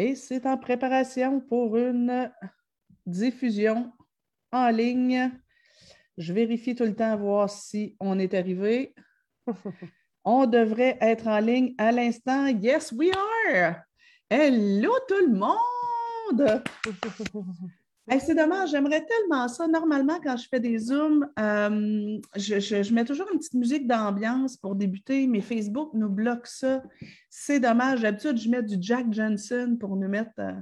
[0.00, 2.30] Et c'est en préparation pour une
[3.04, 3.92] diffusion
[4.52, 5.28] en ligne.
[6.16, 8.94] Je vérifie tout le temps voir si on est arrivé.
[10.24, 12.46] on devrait être en ligne à l'instant.
[12.46, 13.74] Yes, we are!
[14.30, 16.62] Hello tout le monde!
[18.20, 19.66] c'est dommage, j'aimerais tellement ça.
[19.68, 24.74] Normalement, quand je fais des Zooms, euh, je, mets toujours une petite musique d'ambiance pour
[24.74, 26.82] débuter, mais Facebook nous bloque ça.
[27.28, 28.02] C'est dommage.
[28.02, 30.52] D'habitude, je mets du Jack Johnson pour nous mettre euh,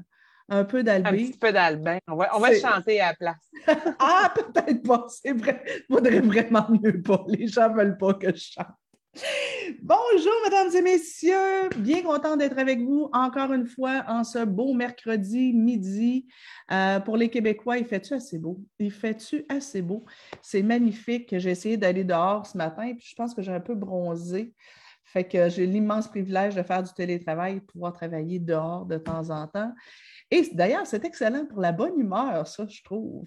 [0.48, 1.10] un peu d'Albin.
[1.10, 1.98] Un petit peu d'Albin.
[2.08, 3.50] On va, on va chanter à la place.
[3.98, 5.06] ah, peut-être pas.
[5.08, 5.62] C'est vrai.
[5.90, 7.24] Faudrait vraiment mieux pas.
[7.28, 8.66] Les gens ne veulent pas que je chante.
[9.82, 11.68] Bonjour, mesdames et messieurs.
[11.78, 16.26] Bien content d'être avec vous encore une fois en ce beau mercredi midi.
[16.70, 18.60] Euh, pour les Québécois, il fait-tu assez beau?
[18.78, 20.04] Il fait-tu assez beau?
[20.42, 21.38] C'est magnifique.
[21.38, 24.54] J'ai essayé d'aller dehors ce matin, puis je pense que j'ai un peu bronzé.
[25.04, 29.30] Fait que j'ai l'immense privilège de faire du télétravail et pouvoir travailler dehors de temps
[29.30, 29.72] en temps.
[30.30, 33.26] Et d'ailleurs, c'est excellent pour la bonne humeur, ça, je trouve.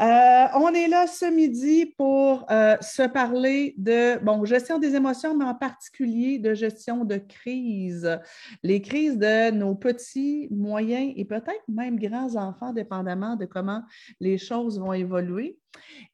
[0.00, 5.36] Euh, on est là ce midi pour euh, se parler de bon, gestion des émotions,
[5.36, 8.18] mais en particulier de gestion de crise.
[8.62, 13.82] Les crises de nos petits, moyens et peut-être même grands enfants, dépendamment de comment
[14.20, 15.58] les choses vont évoluer.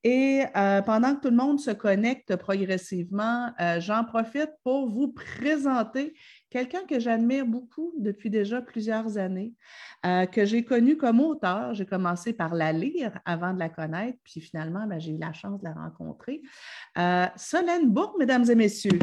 [0.03, 6.15] Et euh, pendant que tout le monde se connecte progressivement, j'en profite pour vous présenter
[6.55, 9.53] quelqu'un que j'admire beaucoup depuis déjà plusieurs années,
[10.07, 11.75] euh, que j'ai connu comme auteur.
[11.75, 15.33] J'ai commencé par la lire avant de la connaître, puis finalement, ben, j'ai eu la
[15.33, 16.43] chance de la rencontrer.
[16.97, 19.01] Euh, Solène Bourg, mesdames et messieurs.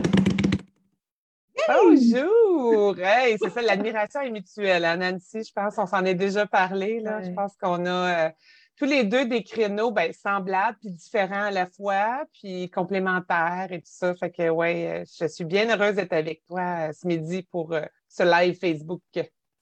[1.68, 2.96] Bonjour!
[2.96, 5.44] c'est ça, l'admiration est mutuelle, hein, Nancy?
[5.44, 7.02] Je pense qu'on s'en est déjà parlé.
[7.02, 7.22] Là.
[7.22, 8.28] Je pense qu'on a.
[8.28, 8.30] Euh,
[8.82, 13.78] tous les deux des créneaux ben, semblables puis différents à la fois, puis complémentaires et
[13.78, 14.16] tout ça.
[14.16, 17.74] Fait que, ouais, euh, je suis bien heureuse d'être avec toi euh, ce midi pour
[17.74, 19.04] euh, ce live Facebook.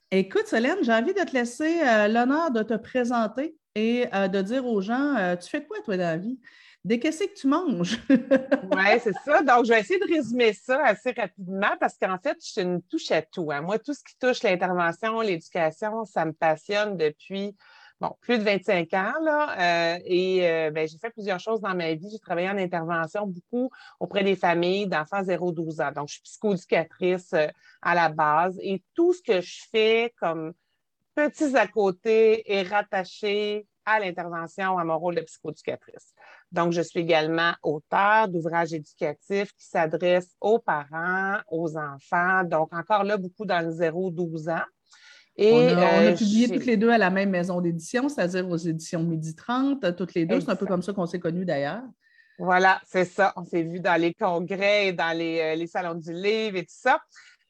[0.09, 4.81] Écoute, Solène, j'ai envie de te laisser l'honneur de te présenter et de dire aux
[4.81, 6.39] gens, tu fais quoi, toi, dans la vie?
[6.83, 7.99] Dès qu'est-ce que tu manges?
[8.09, 9.43] oui, c'est ça.
[9.43, 12.81] Donc, je vais essayer de résumer ça assez rapidement parce qu'en fait, je suis une
[12.81, 13.51] touche à tout.
[13.51, 13.61] Hein.
[13.61, 17.55] Moi, tout ce qui touche l'intervention, l'éducation, ça me passionne depuis
[17.99, 21.75] bon, plus de 25 ans, là, euh, et euh, ben, j'ai fait plusieurs choses dans
[21.75, 22.09] ma vie.
[22.11, 25.91] J'ai travaillé en intervention beaucoup auprès des familles d'enfants 0-12 ans.
[25.91, 27.47] Donc, je suis psychoéducatrice euh,
[27.81, 30.53] à la base et tout ce que je fais comme
[31.15, 36.13] petits à côté est rattaché à l'intervention, à mon rôle de psychoéducatrice.
[36.51, 42.43] Donc, je suis également auteur d'ouvrages éducatifs qui s'adressent aux parents, aux enfants.
[42.43, 44.65] Donc, encore là, beaucoup dans le 0-12 ans
[45.39, 49.03] on a, euh, publié toutes les deux à la même maison d'édition, c'est-à-dire aux éditions
[49.03, 50.39] Midi 30, toutes les deux.
[50.41, 51.83] C'est un peu comme ça qu'on s'est connus d'ailleurs.
[52.37, 53.33] Voilà, c'est ça.
[53.35, 56.99] On s'est vus dans les congrès, dans les, euh, salons du livre et tout ça.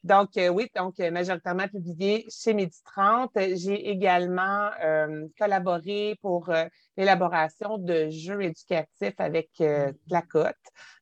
[0.02, 3.32] Donc, euh, oui, donc majoritairement publié chez Midi 30.
[3.54, 4.70] J'ai également
[5.38, 6.50] collaboré pour
[6.96, 10.54] l'élaboration de jeux éducatifs avec la Cote,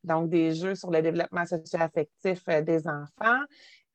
[0.02, 3.44] donc des jeux sur le développement socio-affectif des enfants.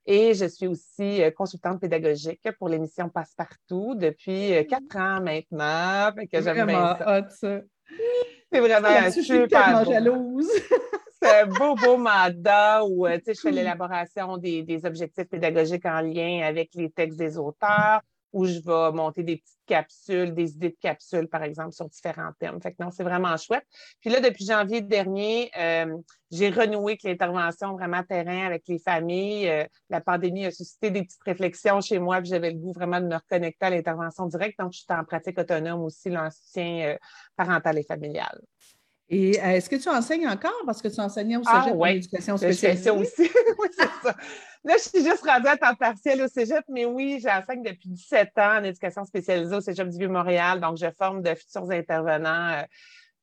[0.06, 6.12] Et je suis aussi euh, consultante pédagogique pour l'émission Passepartout depuis euh, quatre ans maintenant.
[6.30, 7.62] C'est vraiment hot, ça.
[8.52, 10.50] C'est vraiment je suis tellement jalouse.
[11.22, 16.02] C'est un beau, beau mandat où euh, je fais l'élaboration des, des, objectifs pédagogiques en
[16.02, 18.02] lien avec les textes des auteurs,
[18.34, 22.32] où je vais monter des petites capsules, des idées de capsules, par exemple, sur différents
[22.40, 22.60] thèmes.
[22.62, 23.66] Fait que non, c'est vraiment chouette.
[24.02, 25.96] Puis là, depuis janvier dernier, euh,
[26.32, 29.48] j'ai renoué avec l'intervention vraiment terrain avec les familles.
[29.48, 33.00] Euh, la pandémie a suscité des petites réflexions chez moi, puis j'avais le goût vraiment
[33.00, 34.60] de me reconnecter à l'intervention directe.
[34.60, 36.98] Donc, je suis en pratique autonome aussi, soutien euh,
[37.36, 38.42] parental et familial.
[39.14, 40.60] Et euh, est-ce que tu enseignes encore?
[40.66, 42.84] Parce que tu enseignais au ah, cégep ah, l'éducation spécialisée.
[42.86, 43.22] Je aussi.
[43.60, 44.16] oui, c'est ça.
[44.64, 48.30] Là, je suis juste rendue à temps partiel au cégep, mais oui, j'enseigne depuis 17
[48.40, 50.60] ans en éducation spécialisée au cégep du Vieux-Montréal.
[50.60, 52.64] Donc, je forme de futurs intervenants euh,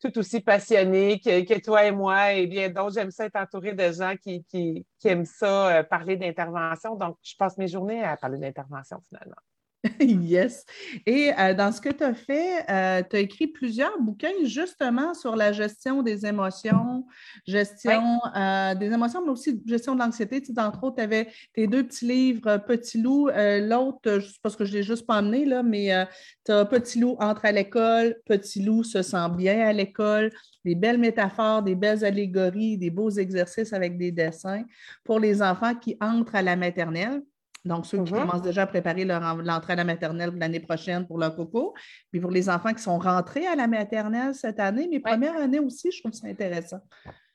[0.01, 2.95] tout aussi passionnés que, toi et moi et bien d'autres.
[2.95, 6.95] J'aime ça être entourée de gens qui, qui, aiment ça, euh, parler d'intervention.
[6.95, 9.35] Donc, je passe mes journées à parler d'intervention finalement.
[10.01, 10.65] yes.
[11.07, 15.15] Et euh, dans ce que tu as fait, euh, tu as écrit plusieurs bouquins justement
[15.15, 17.07] sur la gestion des émotions,
[17.47, 20.43] gestion euh, des émotions, mais aussi gestion de l'anxiété.
[20.43, 23.29] Tu entre autres, tu avais tes deux petits livres, Petit loup.
[23.29, 26.07] L'autre, je sais pas que je ne l'ai juste pas amené, là, mais
[26.45, 30.31] tu as Petit loup entre à l'école, Petit loup se sent bien à l'école,
[30.65, 34.65] des belles métaphores, des belles allégories, des beaux exercices avec des dessins
[35.05, 37.23] pour les enfants qui entrent à la maternelle.
[37.65, 38.21] Donc, ceux qui mm-hmm.
[38.21, 41.75] commencent déjà à préparer l'entrée à la maternelle l'année prochaine pour leur coco.
[42.11, 45.61] Puis pour les enfants qui sont rentrés à la maternelle cette année, mes premières années
[45.61, 46.81] aussi, je trouve ça intéressant.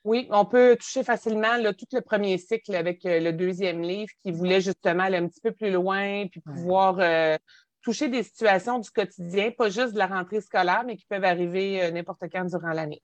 [0.06, 4.30] Oui, on peut toucher facilement tout le premier cycle avec euh, le deuxième livre qui
[4.30, 7.36] voulait justement aller un petit peu plus loin, puis pouvoir euh,
[7.82, 11.82] toucher des situations du quotidien, pas juste de la rentrée scolaire, mais qui peuvent arriver
[11.82, 13.02] euh, n'importe quand durant l'année.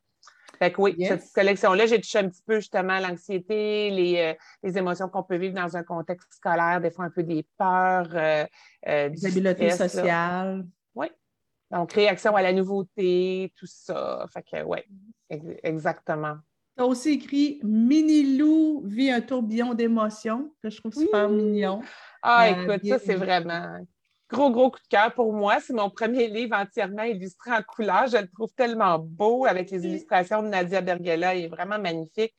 [0.62, 5.24] Fait que oui, cette collection-là, j'ai touché un petit peu justement l'anxiété, les, émotions qu'on
[5.24, 8.10] peut vivre dans un contexte scolaire, des fois un peu des peurs.
[8.86, 10.64] des habiletés sociales.
[10.94, 11.08] Oui.
[11.72, 14.24] Donc, réaction à la nouveauté, tout ça.
[14.32, 14.78] Fait que oui,
[15.64, 16.36] exactement.
[16.76, 21.82] Tu as aussi écrit Mini Lou vit un tourbillon d'émotions, que je trouve super mignon.
[22.22, 23.78] Ah, euh, écoute, ça, c'est vraiment
[24.32, 25.58] gros, gros coup de cœur pour moi.
[25.60, 28.06] C'est mon premier livre entièrement illustré en couleur.
[28.06, 31.34] Je le trouve tellement beau avec les illustrations de Nadia Bergela.
[31.34, 32.34] Il est vraiment magnifique.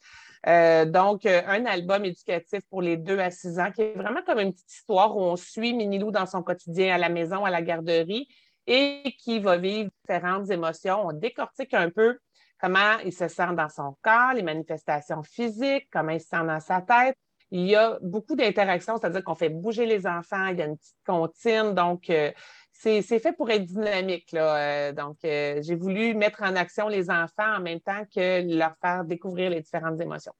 [0.46, 4.22] Euh, donc, euh, un album éducatif pour les deux à six ans qui est vraiment
[4.26, 7.50] comme une petite histoire où on suit Minilou dans son quotidien à la maison, à
[7.50, 8.28] la garderie
[8.68, 11.08] et qui va vivre différentes émotions.
[11.08, 12.18] On décortique un peu
[12.60, 16.60] comment il se sent dans son corps, les manifestations physiques, comment il se sent dans
[16.60, 17.18] sa tête.
[17.56, 20.76] Il y a beaucoup d'interactions, c'est-à-dire qu'on fait bouger les enfants, il y a une
[20.76, 22.32] petite comptine, donc euh,
[22.72, 24.32] c'est fait pour être dynamique.
[24.32, 24.58] Là.
[24.58, 28.76] Euh, donc, euh, j'ai voulu mettre en action les enfants en même temps que leur
[28.82, 30.34] faire découvrir les différentes émotions.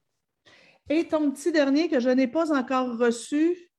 [0.88, 3.70] Et ton petit dernier que je n'ai pas encore reçu?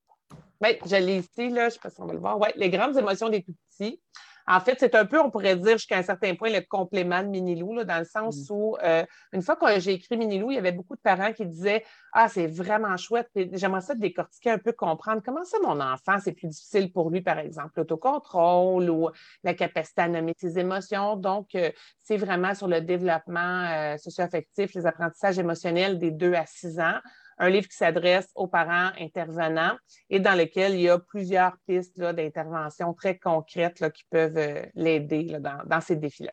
[0.61, 2.39] Oui, je l'ai ici, là, je ne sais pas si on va le voir.
[2.39, 4.01] Oui, les grandes émotions des tout petits.
[4.47, 7.29] En fait, c'est un peu, on pourrait dire jusqu'à un certain point, le complément de
[7.29, 8.53] Minilou, dans le sens mm.
[8.53, 9.03] où, euh,
[9.33, 11.83] une fois que j'ai écrit Minilou, il y avait beaucoup de parents qui disaient
[12.13, 16.33] Ah, c'est vraiment chouette, j'aimerais ça décortiquer un peu, comprendre comment ça, mon enfant, c'est
[16.33, 19.09] plus difficile pour lui, par exemple, l'autocontrôle ou
[19.43, 21.15] la capacité à nommer ses émotions.
[21.15, 21.71] Donc, euh,
[22.03, 26.99] c'est vraiment sur le développement euh, socio-affectif, les apprentissages émotionnels des deux à six ans
[27.37, 29.75] un livre qui s'adresse aux parents intervenants
[30.09, 35.37] et dans lequel il y a plusieurs pistes d'intervention très concrètes qui peuvent euh, l'aider
[35.39, 36.31] dans, ces défis-là.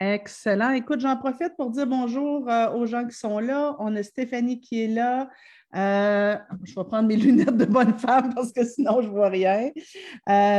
[0.00, 0.70] Excellent.
[0.70, 3.76] Écoute, j'en profite pour dire bonjour euh, aux gens qui sont là.
[3.78, 5.28] On a Stéphanie qui est là.
[5.74, 9.28] Euh, je vais prendre mes lunettes de bonne femme parce que sinon, je ne vois
[9.28, 9.70] rien.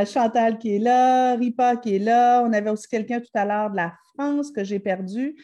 [0.05, 2.43] Chantal qui est là, Ripa qui est là.
[2.45, 5.35] On avait aussi quelqu'un tout à l'heure de la France que j'ai perdu.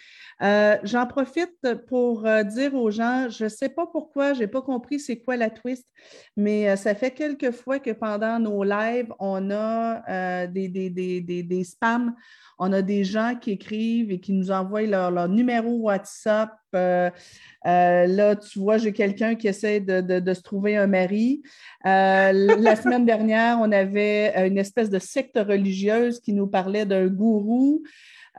[0.42, 4.48] Euh, j'en profite pour euh, dire aux gens, je ne sais pas pourquoi, je n'ai
[4.48, 5.88] pas compris c'est quoi la twist,
[6.36, 12.14] mais euh, ça fait quelques fois que pendant nos lives, on a des, des, spams,
[12.60, 16.52] on a des gens qui écrivent et qui nous envoient leur, numéro WhatsApp.
[16.74, 21.42] Là, tu vois, j'ai quelqu'un qui essaie de, se trouver un mari.
[21.84, 27.84] la semaine dernière, on avait une espèce de secte religieuse qui nous parlait d'un gourou.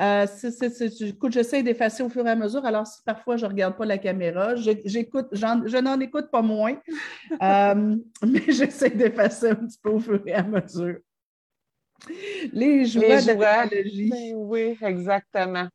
[0.00, 0.26] Euh,
[1.00, 2.64] écoute, j'essaie d'effacer au fur et à mesure.
[2.64, 6.76] Alors, si parfois je ne regarde pas la caméra, j'écoute, je n'en écoute pas moins,
[7.42, 10.98] euh, mais j'essaie d'effacer un petit peu au fur et à mesure.
[12.52, 15.68] Les joies, de la ben Oui, exactement.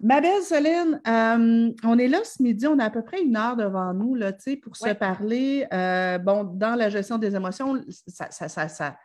[0.00, 3.36] Ma belle Solène, euh, on est là ce midi, on a à peu près une
[3.36, 4.32] heure devant nous là,
[4.62, 5.66] pour se parler.
[6.24, 8.96] bon, dans la gestion des émotions, ça, ça, ça,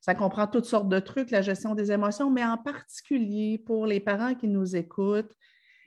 [0.00, 4.00] ça comprend toutes sortes de trucs, la gestion des émotions, mais en particulier pour les
[4.00, 5.34] parents qui nous écoutent,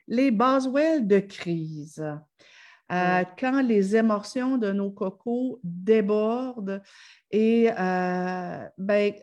[0.08, 2.04] les Boswell de crise.
[2.92, 6.82] Euh, quand les émotions de nos cocos débordent
[7.32, 9.14] et, euh, ben,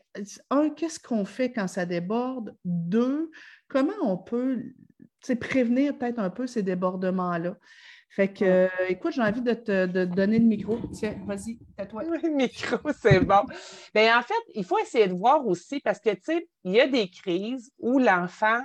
[0.49, 2.57] un, qu'est-ce qu'on fait quand ça déborde?
[2.65, 3.31] Deux,
[3.69, 4.65] comment on peut
[5.39, 7.57] prévenir peut-être un peu ces débordements-là?
[8.11, 10.79] Fait que, euh, écoute, j'ai envie de te donner le micro.
[10.93, 12.03] Tiens, vas-y, tais-toi.
[12.05, 13.45] Le micro, c'est bon.
[13.95, 16.81] Bien, en fait, il faut essayer de voir aussi parce que, tu sais, il y
[16.81, 18.63] a des crises où l'enfant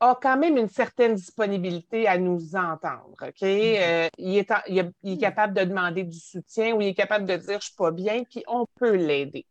[0.00, 3.16] a quand même une certaine disponibilité à nous entendre.
[3.20, 3.40] OK?
[3.40, 3.80] Mm-hmm.
[3.80, 7.36] Euh, il, est il, est capable de demander du soutien ou il est capable de
[7.36, 9.46] dire je ne suis pas bien, puis on peut l'aider.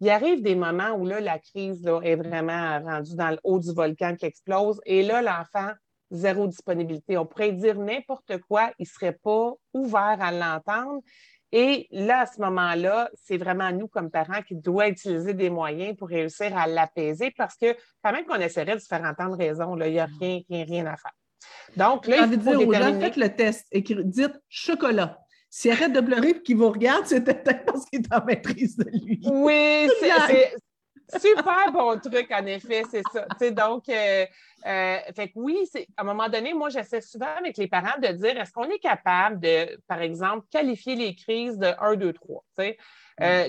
[0.00, 3.58] Il arrive des moments où là, la crise là, est vraiment rendue dans le haut
[3.58, 5.72] du volcan qui explose et là, l'enfant
[6.10, 7.18] zéro disponibilité.
[7.18, 11.02] On pourrait dire n'importe quoi, il ne serait pas ouvert à l'entendre.
[11.52, 15.96] Et là, à ce moment-là, c'est vraiment nous, comme parents, qui doit utiliser des moyens
[15.96, 19.76] pour réussir à l'apaiser parce que quand même qu'on essaierait de se faire entendre raison,
[19.80, 21.12] il n'y a rien, rien, rien à faire.
[21.76, 22.66] Donc, là, il faut dire déterminer...
[22.66, 23.66] aux gens, faites le test.
[23.70, 25.18] et dites chocolat.
[25.56, 28.76] S'il arrête de pleurer et qu'il vous regarde, c'est peut-être parce qu'il est en maîtrise
[28.76, 29.22] de lui.
[29.24, 30.54] Oui, c'est
[31.18, 33.26] super bon truc, en effet, c'est ça.
[33.52, 34.26] donc, euh,
[34.66, 38.08] euh, fait que oui, à un moment donné, moi, j'essaie souvent avec les parents de
[38.08, 42.44] dire est-ce qu'on est capable de, par exemple, qualifier les crises de 1, 2, 3?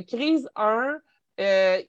[0.08, 0.96] crise 1,
[1.42, 1.82] euh,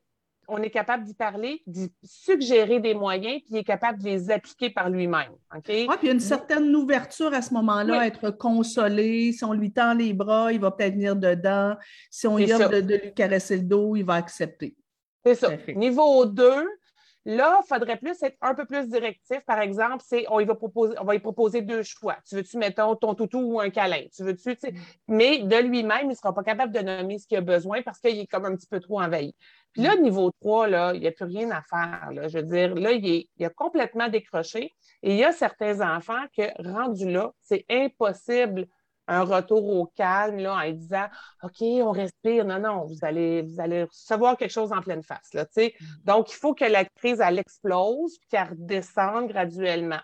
[0.49, 4.31] on est capable d'y parler, d'y suggérer des moyens, puis il est capable de les
[4.31, 5.33] appliquer par lui-même.
[5.55, 9.33] Oui, puis il y a une certaine ouverture à ce moment-là, être consolé.
[9.33, 11.76] Si on lui tend les bras, il va peut-être venir dedans.
[12.11, 14.75] Si on lui offre de, lui caresser le dos, il va accepter.
[15.25, 15.50] C'est ça.
[15.76, 16.67] Niveau 2,
[17.30, 19.40] Là, il faudrait plus être un peu plus directif.
[19.47, 22.16] Par exemple, c'est on, va proposer, on va lui proposer deux choix.
[22.26, 24.00] Tu veux-tu, mettons, ton toutou ou un câlin?
[24.16, 24.78] Tu veux-tu, mm.
[25.08, 27.99] mais de lui-même, il ne sera pas capable de nommer ce qu'il a besoin parce
[27.99, 29.35] qu'il est comme un petit peu trop envahi.
[29.75, 30.00] Puis là, mm.
[30.00, 32.12] niveau 3, là, il n'y a plus rien à faire.
[32.12, 32.28] Là.
[32.28, 34.73] Je veux dire, là, il, est, il a complètement décroché.
[35.02, 38.66] Et il y a certains enfants que, rendus là, c'est impossible
[39.09, 41.07] un retour au calme là, en disant
[41.43, 42.45] OK, on respire.
[42.45, 45.35] Non, non, vous allez, vous allez recevoir quelque chose en pleine face.
[45.35, 45.69] Là, mm.
[46.05, 50.00] Donc, il faut que la crise, elle explose puis qu'elle redescende graduellement.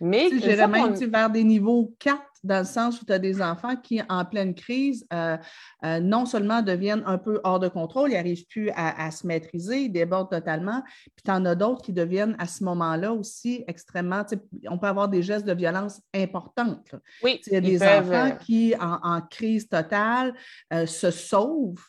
[0.00, 3.76] Mais j'irais même vers des niveaux 4, dans le sens où tu as des enfants
[3.76, 5.36] qui, en pleine crise, euh,
[5.84, 9.82] euh, non seulement deviennent un peu hors de contrôle, ils n'arrivent plus à, se maîtriser,
[9.82, 10.82] ils débordent totalement,
[11.16, 14.22] puis tu en as d'autres qui deviennent à ce moment-là aussi extrêmement,
[14.68, 16.94] on peut avoir des gestes de violence importantes.
[17.22, 20.34] Oui, il y a des enfants euh, qui, en, crise totale,
[20.86, 21.84] se sauvent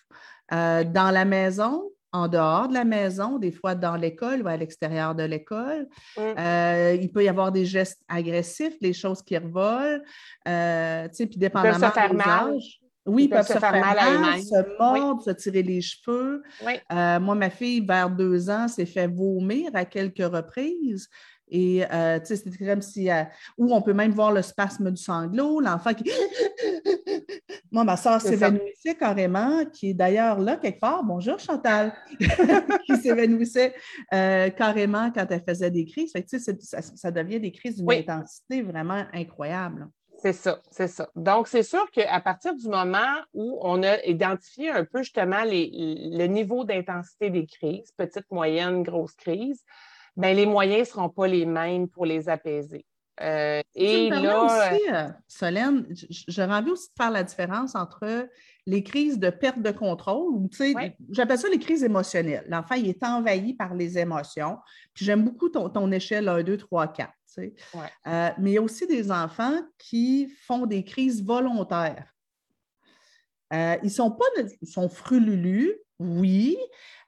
[0.51, 5.15] dans la maison, en dehors de la maison, des fois dans l'école ou à l'extérieur
[5.15, 5.87] de l'école.
[6.17, 6.21] Mm.
[6.21, 10.03] Euh, il peut y avoir des gestes agressifs, des choses qui revolent,
[10.47, 12.57] euh, puis dépendamment peuvent se faire mal.
[13.05, 16.43] Oui, ils peuvent, se, faire, mal, se mordre, se tirer les cheveux.
[16.91, 21.09] Euh, moi, ma fille, vers deux ans, s'est fait vomir à quelques reprises.
[21.49, 23.09] Et euh, c'était comme si.
[23.09, 23.23] Euh,
[23.57, 26.09] ou on peut même voir le spasme du sanglot, l'enfant qui.
[27.71, 31.03] Moi, ma soeur s'évanouissait carrément, qui est d'ailleurs là quelque part.
[31.03, 31.93] Bonjour Chantal,
[32.85, 33.73] qui s'évanouissait
[34.13, 36.13] euh, carrément quand elle faisait des crises.
[36.15, 39.87] ça, devient des crises d'une intensité vraiment incroyable.
[40.21, 41.09] C'est ça, c'est ça.
[41.15, 45.71] Donc, c'est sûr qu'à partir du moment où on a identifié un peu justement les,
[46.11, 49.63] le niveau d'intensité des crises, petite, moyenne, grosse crise,
[50.19, 52.85] ben, les moyens ne seront pas les mêmes pour les apaiser.
[53.21, 55.85] Euh, et là, aussi, euh, Solène,
[56.27, 58.29] j'aurais envie aussi de faire la différence entre
[58.65, 60.47] les crises de perte de contrôle,
[61.09, 62.45] j'appelle ça les crises émotionnelles.
[62.47, 64.57] L'enfant, il est envahi par les émotions.
[64.93, 67.11] Puis j'aime beaucoup ton, échelle 1, 2, 3, 4.
[68.37, 72.13] mais il y a aussi des enfants qui font des crises volontaires.
[73.53, 74.25] Euh, ils sont pas,
[74.61, 76.57] ils sont frululus, oui,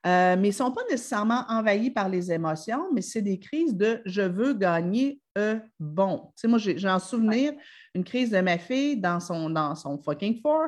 [0.06, 3.76] euh, mais ils ne sont pas nécessairement envahis par les émotions, mais c'est des crises
[3.76, 6.32] de je veux gagner un bon.
[6.36, 7.54] Tu sais, moi, j'ai en souvenir
[7.94, 10.68] une crise de ma fille dans son, dans son fucking four,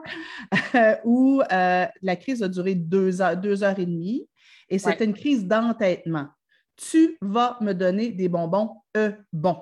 [1.03, 4.27] où euh, la crise a duré deux heures, deux heures et demie,
[4.69, 6.27] et c'était une crise d'entêtement.
[6.75, 9.57] Tu vas me donner des bonbons un bon.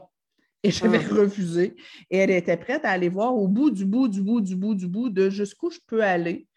[0.63, 1.19] Et j'avais vais hum.
[1.19, 1.75] refusé.
[2.09, 4.75] Et elle était prête à aller voir au bout du bout, du bout, du bout,
[4.75, 6.47] du bout de jusqu'où je peux aller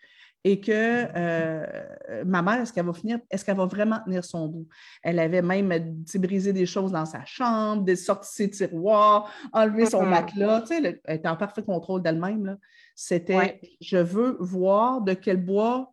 [0.46, 4.46] et que euh, ma mère, est-ce qu'elle va finir, est-ce qu'elle va vraiment tenir son
[4.46, 4.68] bout?
[5.02, 10.60] Elle avait même brisé des choses dans sa chambre, sorti ses tiroirs, enlevé son matelas.
[10.60, 12.58] Tu sais, elle était en parfait contrôle d'elle-même.
[12.94, 15.92] C'était je veux voir de quel bois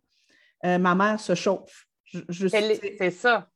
[0.64, 1.86] euh, ma mère se chauffe.
[2.30, 3.48] C'est ça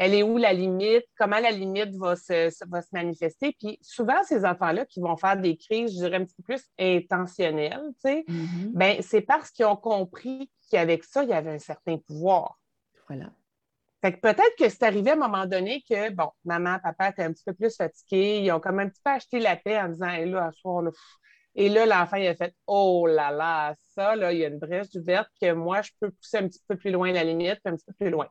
[0.00, 3.54] elle est où la limite, comment la limite va se, va se manifester.
[3.60, 6.64] Puis souvent, ces enfants-là qui vont faire des crises, je dirais un petit peu plus
[6.78, 8.70] intentionnelles, tu sais, mm-hmm.
[8.72, 12.58] ben, c'est parce qu'ils ont compris qu'avec ça, il y avait un certain pouvoir.
[13.08, 13.30] Voilà.
[14.00, 17.24] Fait que peut-être que c'est arrivé à un moment donné que, bon, maman, papa étaient
[17.24, 19.78] un petit peu plus fatigués, ils ont quand même un petit peu acheté la paix
[19.78, 20.92] en disant, hey, là, à soir, là,
[21.56, 24.58] et là, l'enfant, il a fait Oh là là, ça, là, il y a une
[24.58, 27.74] brèche ouverte que moi, je peux pousser un petit peu plus loin la limite, un
[27.74, 28.28] petit peu plus loin.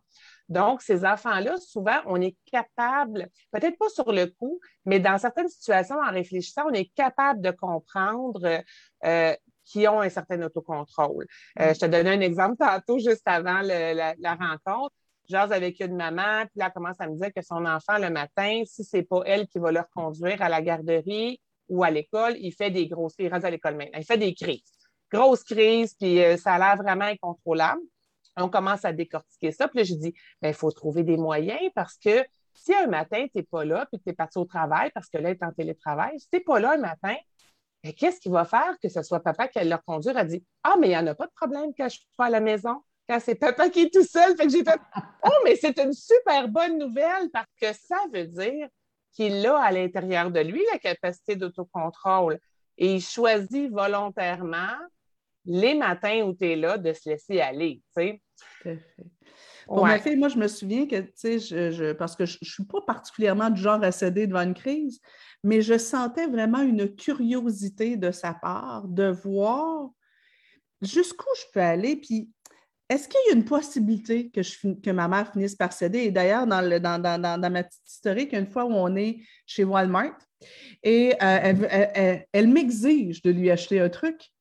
[0.50, 5.48] Donc, ces enfants-là, souvent, on est capable, peut-être pas sur le coup, mais dans certaines
[5.48, 8.62] situations, en réfléchissant, on est capable de comprendre
[9.06, 11.28] euh, qui ont un certain autocontrôle.
[11.60, 14.96] Euh, je te donnais un exemple tantôt, juste avant la, rencontre.
[15.30, 18.10] J'ose avec une maman, puis là, elle commence à me dire que son enfant, le
[18.10, 22.36] matin, si c'est pas elle qui va le reconduire à la garderie ou à l'école,
[22.40, 23.32] il fait des grosses crises.
[23.32, 24.00] à l'école maintenant.
[24.00, 24.64] Il fait des crises.
[25.12, 27.82] Grosses crises, puis euh, ça a l'air vraiment incontrôlable
[28.42, 29.68] on commence à décortiquer ça.
[29.68, 33.38] Puis là, je dis, il faut trouver des moyens parce que si un matin, tu
[33.38, 35.52] n'es pas là, puis tu es parti au travail, parce que là, tu es en
[35.52, 37.16] télétravail, si tu n'es pas là un matin,
[37.84, 40.18] ben, qu'est-ce qu'il va faire que ce soit papa qui allait le conduire?
[40.18, 42.26] Elle dit, ah, mais il n'y en a pas de problème quand je suis pas
[42.26, 44.36] à la maison, quand c'est papa qui est tout seul.
[44.36, 44.80] Fait que j'ai fait,
[45.24, 48.68] oh, mais c'est une super bonne nouvelle parce que ça veut dire
[49.14, 52.40] qu'il a à l'intérieur de lui la capacité d'autocontrôle
[52.78, 54.78] et il choisit volontairement
[55.50, 57.82] les matins où tu es là de se laisser aller.
[57.98, 58.22] Tu sais.
[58.62, 59.06] Tout à fait.
[59.66, 62.48] Pour ma fille, moi, je me souviens que, tu sais, je, parce que je ne
[62.48, 65.00] suis pas particulièrement du genre à céder devant une crise,
[65.44, 69.90] mais je sentais vraiment une curiosité de sa part de voir
[70.82, 71.96] jusqu'où je peux aller.
[71.98, 72.30] Puis,
[72.90, 76.00] est-ce qu'il y a une possibilité que, je, que ma mère finisse par céder?
[76.00, 79.64] Et d'ailleurs, dans, dans, dans, dans, ma petite historique, une fois où on est chez
[79.64, 80.18] Walmart,
[80.82, 84.32] et euh, elle, elle m'exige de lui acheter un truc.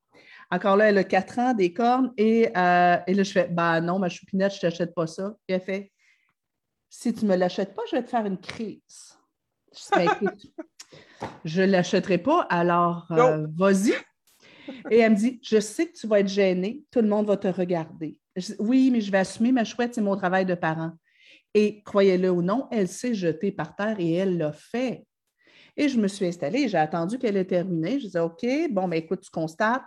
[0.51, 2.13] Encore là, elle a quatre ans, des cornes.
[2.17, 5.35] Et, euh, et là, je fais, bah non, ma choupinette, je ne t'achète pas ça.
[5.47, 5.93] Et elle fait,
[6.89, 9.19] si tu ne me l'achètes pas, je vais te faire une crise.
[11.45, 13.93] Je ne l'achèterai pas, alors euh, vas-y.
[14.91, 17.37] Et elle me dit Je sais que tu vas être gênée, tout le monde va
[17.37, 18.19] te regarder.
[18.59, 20.93] oui, mais je vais assumer ma chouette, c'est mon travail de parent.
[21.55, 25.05] Et croyez-le ou non, elle s'est jetée par terre et elle l'a fait.
[25.77, 28.01] Et je me suis installée, j'ai attendu qu'elle ait terminé.
[28.01, 29.85] Je disais OK, bon, ben écoute, tu constates,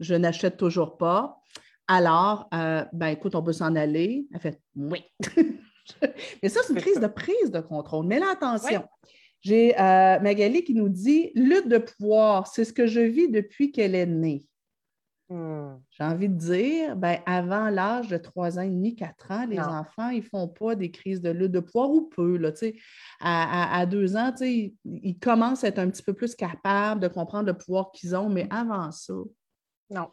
[0.00, 1.40] je n'achète toujours pas.
[1.86, 4.26] Alors, euh, ben écoute, on peut s'en aller.
[4.32, 5.04] Elle fait Oui.
[6.42, 8.06] Mais ça, c'est une crise de prise de contrôle.
[8.06, 8.84] Mais là, attention.
[9.40, 13.72] J'ai euh, Magali qui nous dit lutte de pouvoir, c'est ce que je vis depuis
[13.72, 14.46] qu'elle est née.
[15.28, 15.76] Hmm.
[15.90, 19.58] J'ai envie de dire, ben, avant l'âge de 3 ans et demi, 4 ans, les
[19.58, 22.36] enfants, ils ne font pas des crises de lutte de pouvoir ou peu.
[22.36, 22.52] Là,
[23.20, 27.08] à, à, 2 ans, ils, ils commencent à être un petit peu plus capables de
[27.08, 29.14] comprendre le pouvoir qu'ils ont, mais avant ça.
[29.90, 30.10] Non.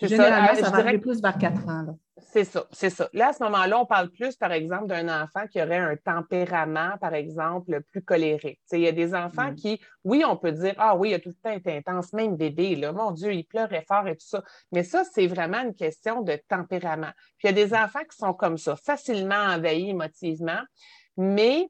[0.00, 1.98] Généralement, ça, euh, va arriver plus vers 4 ans.
[2.18, 3.08] C'est ça, c'est ça.
[3.12, 6.96] Là, à ce moment-là, on parle plus, par exemple, d'un enfant qui aurait un tempérament,
[7.00, 8.60] par exemple, plus colérique.
[8.72, 9.54] il y a des enfants mm.
[9.56, 12.36] qui, oui, on peut dire, ah oui, il a tout le temps été intense, même
[12.36, 14.42] bébé, là, mon Dieu, il pleurait fort et tout ça.
[14.72, 17.12] Mais ça, c'est vraiment une question de tempérament.
[17.38, 20.60] Puis il y a des enfants qui sont comme ça, facilement envahis émotivement,
[21.16, 21.68] mais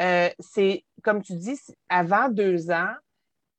[0.00, 2.92] euh, c'est, comme tu dis, avant deux ans,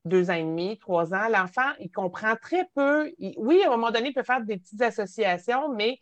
[0.06, 3.12] deux ans et demi, trois ans, l'enfant, il comprend très peu.
[3.38, 6.00] oui, à un moment donné, il peut faire des petites associations, mais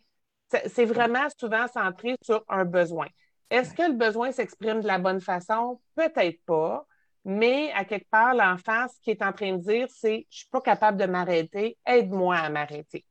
[0.66, 3.06] c'est vraiment souvent centré sur un besoin.
[3.50, 5.80] Est-ce que le besoin s'exprime de la bonne façon?
[5.94, 6.86] Peut-être pas,
[7.24, 10.38] mais à quelque part, l'enfant, ce qu'il est en train de dire, c'est Je ne
[10.38, 13.04] suis pas capable de m'arrêter, aide-moi à m'arrêter.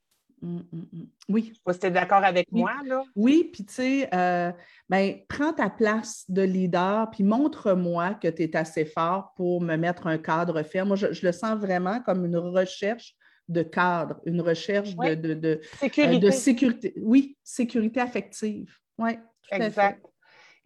[0.43, 1.07] Hum, hum, hum.
[1.29, 1.53] Oui.
[1.79, 3.03] Tu es d'accord avec moi, là?
[3.15, 4.51] Oui, puis tu sais, euh,
[4.89, 9.75] ben, prends ta place de leader, puis montre-moi que tu es assez fort pour me
[9.75, 10.89] mettre un cadre ferme.
[10.89, 13.15] Moi, je, le sens vraiment comme une recherche
[13.47, 15.61] de cadre, une recherche de, de,
[15.99, 16.93] euh, sécurité.
[16.97, 18.73] Oui, sécurité affective.
[18.97, 20.05] Oui, tout exact.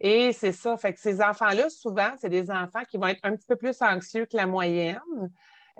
[0.00, 0.76] Et c'est ça.
[0.76, 3.80] Fait que ces enfants-là, souvent, c'est des enfants qui vont être un petit peu plus
[3.80, 5.00] anxieux que la moyenne.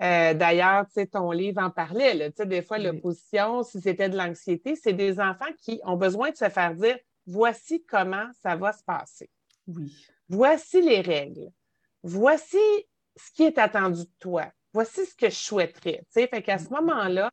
[0.01, 2.13] Euh, d'ailleurs, tu sais, ton livre en parlait.
[2.13, 6.37] Là, des fois, l'opposition, si c'était de l'anxiété, c'est des enfants qui ont besoin de
[6.37, 9.29] se faire dire voici comment ça va se passer.
[9.67, 9.91] Oui.
[10.29, 11.49] Voici les règles.
[12.03, 12.57] Voici
[13.15, 16.03] ce qui est attendu de toi voici ce que je souhaiterais.
[16.11, 16.81] Fait qu'à ce mm-hmm.
[16.81, 17.31] moment-là,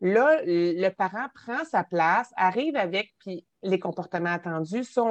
[0.00, 4.84] là, le parent prend sa place, arrive avec puis les comportements attendus.
[4.84, 5.02] Ça,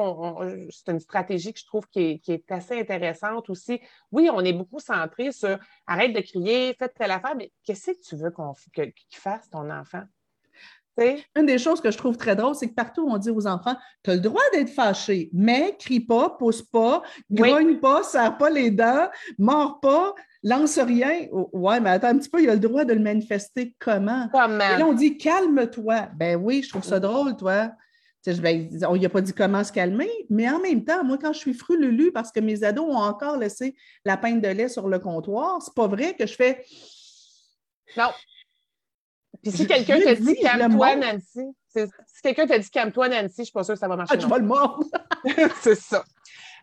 [0.69, 3.79] c'est une stratégie que je trouve qui est, assez intéressante aussi.
[4.12, 5.57] Oui, on est beaucoup centré sur
[5.88, 9.69] arrête de crier, fais telle affaire, mais qu'est-ce que tu veux qu'on, qu'il fasse, ton
[9.69, 10.03] enfant?
[11.35, 13.75] Une des choses que je trouve très drôle, c'est que partout, on dit aux enfants
[14.03, 18.49] Tu as le droit d'être fâché, mais crie pas, pousse pas, grogne pas, serre pas
[18.49, 21.27] les dents, mords pas, lance rien.
[21.31, 24.27] Oh, ouais, mais attends un petit peu, il a le droit de le manifester comment?
[24.31, 24.75] Comment?
[24.75, 26.09] Et là, on dit calme-toi.
[26.15, 27.71] Ben oui, je trouve ça drôle, toi.
[28.25, 31.32] Ben, on n'y a pas dit comment se calmer, mais en même temps, moi, quand
[31.32, 34.89] je suis frululu parce que mes ados ont encore laissé la pinte de lait sur
[34.89, 36.65] le comptoir, c'est pas vrai que je fais.
[37.95, 38.12] Non.
[39.41, 43.45] Puis si quelqu'un te dit calme-toi, Nancy, si quelqu'un te dit calme-toi, Nancy, je ne
[43.45, 44.15] suis pas sûre que ça va marcher.
[44.17, 44.84] Ah, je vais le mordre.
[45.62, 46.03] c'est ça.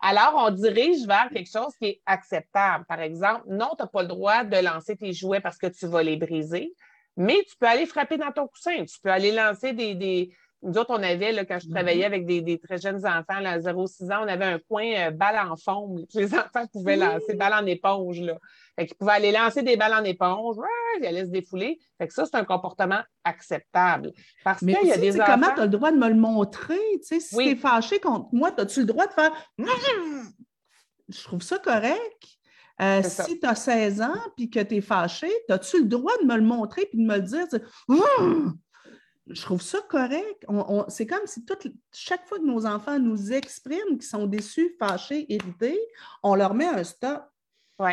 [0.01, 2.85] Alors, on dirige vers quelque chose qui est acceptable.
[2.85, 5.87] Par exemple, non, tu n'as pas le droit de lancer tes jouets parce que tu
[5.87, 6.71] vas les briser,
[7.15, 8.85] mais tu peux aller frapper dans ton coussin.
[8.85, 10.31] Tu peux aller lancer des, des
[10.63, 12.05] nous autres, on avait, là, quand je travaillais mm-hmm.
[12.05, 15.55] avec des, très jeunes enfants, à 0-6 ans, on avait un coin euh, balle en
[15.55, 16.03] foam.
[16.15, 18.21] Les enfants pouvaient lancer balle en éponge.
[18.21, 18.37] Là.
[18.75, 20.55] Fait qu'ils pouvaient aller lancer des balles en éponge,
[20.99, 21.79] ils allaient se défouler.
[21.99, 24.11] Fait que ça, c'est un comportement acceptable.
[24.43, 25.33] Parce qu'il y a des enfants...
[25.33, 26.79] comment tu as le droit de me le montrer?
[27.01, 29.31] si tu es fâché contre moi, as-tu le droit de faire
[31.07, 32.37] Je trouve ça correct.
[32.79, 36.27] Euh, si tu as 16 ans et que tu es fâché, as-tu le droit de
[36.27, 37.45] me le montrer et de me le dire?
[39.29, 40.45] Je trouve ça correct.
[40.89, 41.43] c'est comme si
[41.93, 45.79] chaque fois que nos enfants nous expriment qu'ils sont déçus, fâchés, irrités,
[46.23, 47.23] on leur met un stop.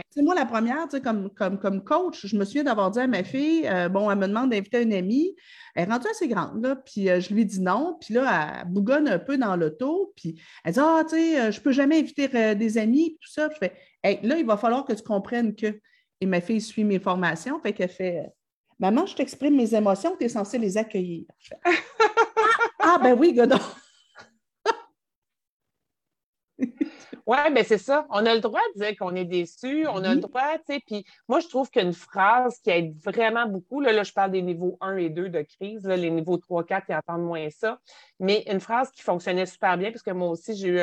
[0.09, 3.23] C'est moi, la première, comme, comme, comme coach, je me souviens d'avoir dit à ma
[3.23, 5.37] fille, euh, bon, elle me demande d'inviter une amie.
[5.75, 7.99] Elle est rendue assez grande, là, puis euh, je lui dis non.
[8.01, 11.51] Puis là, elle bougonne un peu dans l'auto, puis elle dit Ah, tu sais, euh,
[11.51, 13.51] je ne peux jamais inviter des amis, tout ça.
[13.53, 13.75] je fais
[14.23, 15.79] là, il va falloir que tu comprennes que.
[16.21, 18.33] Et ma fille suit mes formations, fait qu'elle fait
[18.79, 21.25] Maman, je t'exprime mes émotions, tu es censée les accueillir.
[22.81, 23.59] ah, ben oui, Godon.
[27.27, 28.07] Oui, bien c'est ça.
[28.11, 30.81] On a le droit de dire qu'on est déçu, on a le droit, tu sais.
[30.87, 34.43] Puis moi, je trouve qu'une phrase qui aide vraiment beaucoup, là, là, je parle des
[34.43, 37.81] niveaux 1 et 2 de crise, les niveaux 3, 4, ils entendent moins ça.
[38.21, 40.81] Mais une phrase qui fonctionnait super bien, parce que moi aussi, j'ai eu,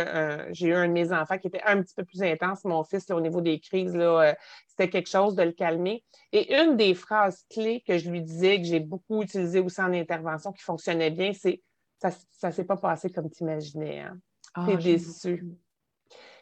[0.52, 3.12] j'ai eu un de mes enfants qui était un petit peu plus intense, mon fils,
[3.12, 4.34] au niveau des crises, là, euh,
[4.68, 6.04] c'était quelque chose de le calmer.
[6.32, 9.94] Et une des phrases clés que je lui disais, que j'ai beaucoup utilisé aussi en
[9.94, 11.62] intervention, qui fonctionnait bien, c'est
[12.00, 14.00] ça ne s'est pas passé comme tu imaginais.
[14.00, 14.18] Hein?
[14.56, 15.46] Ah, T'es déçu.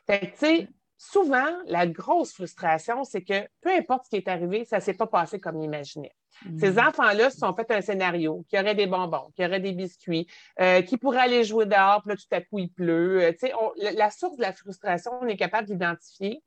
[0.10, 0.67] Fait que, tu sais,
[0.98, 4.95] souvent, la grosse frustration, c'est que peu importe ce qui est arrivé, ça ne s'est
[4.95, 6.15] pas passé comme imaginait.
[6.58, 6.80] Ces mm.
[6.80, 10.26] enfants-là se sont fait un scénario, qui aurait des bonbons, qui aurait des biscuits,
[10.62, 13.22] euh, qui pourraient aller jouer dehors, puis là, tout à coup, il pleut.
[13.22, 16.41] Euh, on, la source de la frustration, on est capable d'identifier.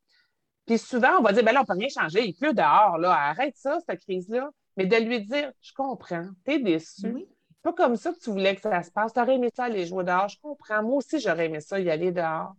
[0.66, 2.98] Puis souvent, on va dire, ben là, on ne peut rien changer, il pleut dehors,
[2.98, 4.50] là, arrête ça, cette crise-là.
[4.76, 7.12] Mais de lui dire, je comprends, tu es déçu.
[7.12, 7.28] Oui.
[7.62, 9.12] Pas comme ça que tu voulais que ça se passe.
[9.12, 10.82] Tu aurais aimé ça aller jouer dehors, je comprends.
[10.82, 12.54] Moi aussi, j'aurais aimé ça y aller dehors.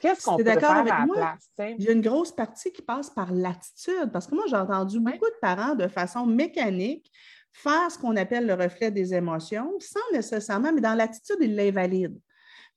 [0.00, 1.50] Qu'est-ce qu'on peut faire à la place?
[1.78, 5.00] Il y a une grosse partie qui passe par l'attitude, parce que moi, j'ai entendu
[5.00, 7.10] beaucoup de parents de façon mécanique
[7.52, 12.20] faire ce qu'on appelle le reflet des émotions, sans nécessairement, mais dans l'attitude, ils l'invalident.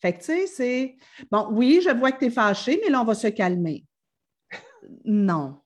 [0.02, 0.96] Fait que, tu sais, c'est
[1.30, 3.86] bon, oui, je vois que tu es fâché, mais là, on va se calmer.
[5.04, 5.60] Non.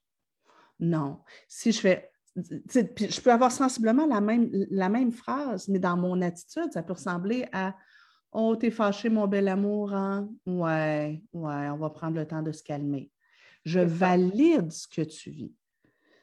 [0.79, 1.19] Non.
[1.47, 2.09] Si je fais.
[2.35, 6.93] Je peux avoir sensiblement la même, la même phrase, mais dans mon attitude, ça peut
[6.93, 7.75] ressembler à
[8.33, 10.27] Oh, t'es fâché, mon bel amour, hein?
[10.45, 13.11] Ouais, ouais, on va prendre le temps de se calmer.
[13.63, 15.53] Je valide ce que tu vis.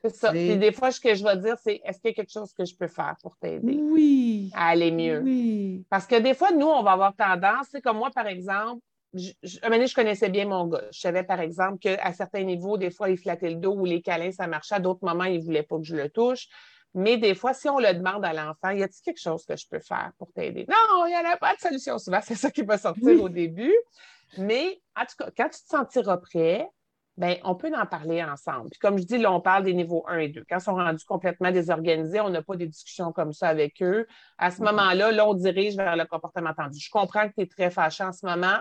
[0.02, 0.32] C'est ça.
[0.32, 2.52] Puis des fois, ce que je vais dire, c'est est-ce qu'il y a quelque chose
[2.52, 3.78] que je peux faire pour t'aider?
[3.80, 4.50] Oui.
[4.54, 5.20] À aller mieux.
[5.20, 5.84] Oui.
[5.88, 9.30] Parce que des fois, nous, on va avoir tendance, c'est comme moi, par exemple, je,
[9.42, 10.84] je, un moment je connaissais bien mon gars.
[10.92, 14.02] Je savais, par exemple, qu'à certains niveaux, des fois, il flattait le dos ou les
[14.02, 14.76] câlins, ça marchait.
[14.76, 16.48] À d'autres moments, il ne voulait pas que je le touche.
[16.94, 19.66] Mais des fois, si on le demande à l'enfant, y a-t-il quelque chose que je
[19.68, 20.66] peux faire pour t'aider?
[20.68, 21.98] Non, il n'y en a pas de solution.
[21.98, 23.74] Souvent, c'est ça qui va sortir au début.
[24.38, 26.68] Mais en tout cas, quand tu te sentiras prêt,
[27.16, 28.70] ben, on peut en parler ensemble.
[28.70, 30.44] Puis comme je dis, là, on parle des niveaux 1 et 2.
[30.48, 34.06] Quand ils sont rendus complètement désorganisés, on n'a pas des discussions comme ça avec eux.
[34.38, 36.78] À ce moment-là, là, on dirige vers le comportement tendu.
[36.80, 38.56] Je comprends que tu es très fâché en ce moment.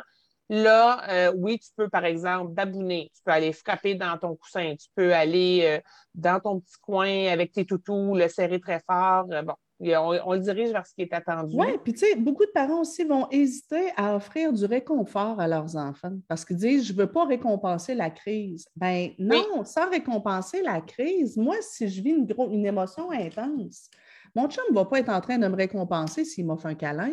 [0.50, 3.12] Là, euh, oui, tu peux, par exemple, babouner.
[3.16, 4.76] Tu peux aller frapper dans ton coussin.
[4.80, 5.80] Tu peux aller euh,
[6.16, 9.28] dans ton petit coin avec tes toutous, le serrer très fort.
[9.32, 11.56] Euh, bon, on, le dirige vers ce qui est attendu.
[11.56, 15.48] Oui, puis tu sais, beaucoup de parents aussi vont hésiter à offrir du réconfort à
[15.48, 18.66] leurs enfants parce qu'ils disent Je ne veux pas récompenser la crise.
[18.76, 23.90] Ben non, sans récompenser la crise, moi, si je vis une, une émotion intense,
[24.36, 26.76] mon chum ne va pas être en train de me récompenser s'il m'a fait un
[26.76, 27.12] câlin.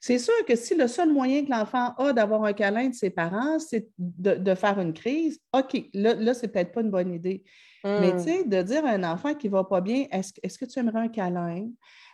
[0.00, 3.10] C'est sûr que si le seul moyen que l'enfant a d'avoir un câlin de ses
[3.10, 7.42] parents, c'est de, faire une crise, OK, là, là c'est peut-être pas une bonne idée.
[7.84, 8.18] Mais tu hmm.
[8.18, 11.00] sais, de dire à un enfant qui ne va pas bien, est-ce, que tu aimerais
[11.00, 11.68] un câlin?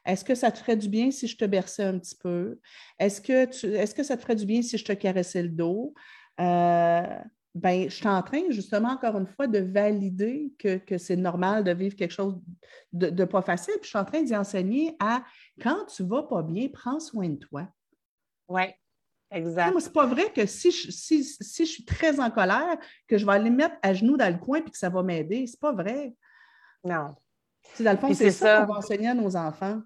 [0.05, 2.59] Est-ce que ça te ferait du bien si je te berçais un petit peu?
[2.99, 5.95] Est-ce que, que ça te ferait du bien si je te caressais le dos?
[6.41, 7.19] Euh,
[7.55, 11.73] ben, je suis en train, justement, encore une fois, de valider que, c'est normal de
[11.73, 12.41] vivre quelque chose
[12.93, 13.75] de, de, pas facile.
[13.75, 15.23] Puis je suis en train d'y enseigner à
[15.61, 17.69] quand tu vas pas bien, prends soin de toi.
[18.49, 18.63] Oui,
[19.31, 19.79] exact.
[19.81, 23.33] C'est pas vrai que si je, si, je suis très en colère, que je vais
[23.33, 25.47] aller mettre à genoux dans le coin et que ça va m'aider.
[25.47, 26.15] C'est pas vrai.
[26.85, 27.15] Non.
[27.75, 29.83] C'est dans le fond, c'est ça, qu'on va enseigner à nos enfants.